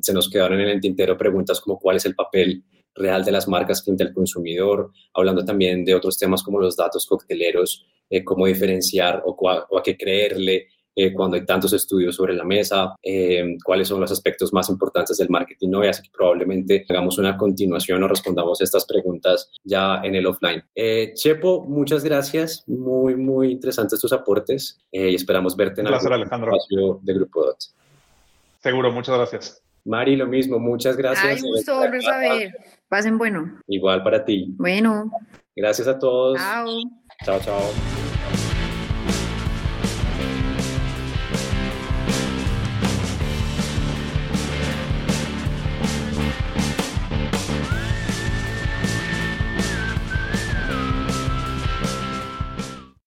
se 0.00 0.14
nos 0.14 0.30
quedaron 0.30 0.58
en 0.58 0.70
el 0.70 0.80
tintero 0.80 1.18
preguntas 1.18 1.60
como 1.60 1.78
cuál 1.78 1.98
es 1.98 2.06
el 2.06 2.14
papel 2.14 2.64
real 2.94 3.26
de 3.26 3.32
las 3.32 3.46
marcas 3.46 3.84
frente 3.84 4.04
al 4.04 4.14
consumidor, 4.14 4.90
hablando 5.12 5.44
también 5.44 5.84
de 5.84 5.94
otros 5.94 6.16
temas 6.16 6.42
como 6.42 6.60
los 6.60 6.76
datos 6.76 7.04
cocteleros, 7.04 7.84
eh, 8.08 8.24
cómo 8.24 8.46
diferenciar 8.46 9.22
o, 9.26 9.36
o 9.38 9.78
a 9.78 9.82
qué 9.82 9.98
creerle 9.98 10.68
eh, 10.94 11.12
cuando 11.12 11.36
hay 11.36 11.44
tantos 11.44 11.72
estudios 11.72 12.16
sobre 12.16 12.34
la 12.34 12.44
mesa, 12.44 12.94
eh, 13.02 13.56
cuáles 13.64 13.88
son 13.88 14.00
los 14.00 14.12
aspectos 14.12 14.52
más 14.52 14.68
importantes 14.68 15.16
del 15.16 15.30
marketing 15.30 15.72
hoy, 15.74 15.88
así 15.88 16.02
que 16.02 16.10
probablemente 16.10 16.84
hagamos 16.88 17.18
una 17.18 17.36
continuación 17.36 18.02
o 18.02 18.08
respondamos 18.08 18.60
estas 18.60 18.84
preguntas 18.84 19.50
ya 19.64 20.00
en 20.02 20.14
el 20.14 20.26
offline. 20.26 20.62
Eh, 20.74 21.12
Chepo, 21.14 21.64
muchas 21.64 22.04
gracias, 22.04 22.64
muy, 22.66 23.16
muy 23.16 23.52
interesantes 23.52 24.00
tus 24.00 24.12
aportes 24.12 24.80
y 24.90 25.14
esperamos 25.14 25.56
verte 25.56 25.80
en 25.80 25.86
el 25.86 25.94
espacio 25.94 27.00
de 27.02 27.14
Grupo 27.14 27.44
DOT. 27.44 27.58
Seguro, 28.60 28.92
muchas 28.92 29.16
gracias. 29.16 29.62
Mari, 29.84 30.16
lo 30.16 30.26
mismo, 30.26 30.58
muchas 30.58 30.96
gracias. 30.96 31.24
Ay, 31.24 31.40
gusto 31.40 31.76
volver 31.76 32.08
a 32.08 32.18
ver. 32.18 32.52
Pasen 32.88 33.18
bueno. 33.18 33.58
Igual 33.66 34.02
para 34.02 34.24
ti. 34.24 34.54
Bueno. 34.56 35.10
Gracias 35.56 35.88
a 35.88 35.98
todos. 35.98 36.38
Chao. 36.38 36.68
Chao, 37.24 37.40
chao. 37.40 38.01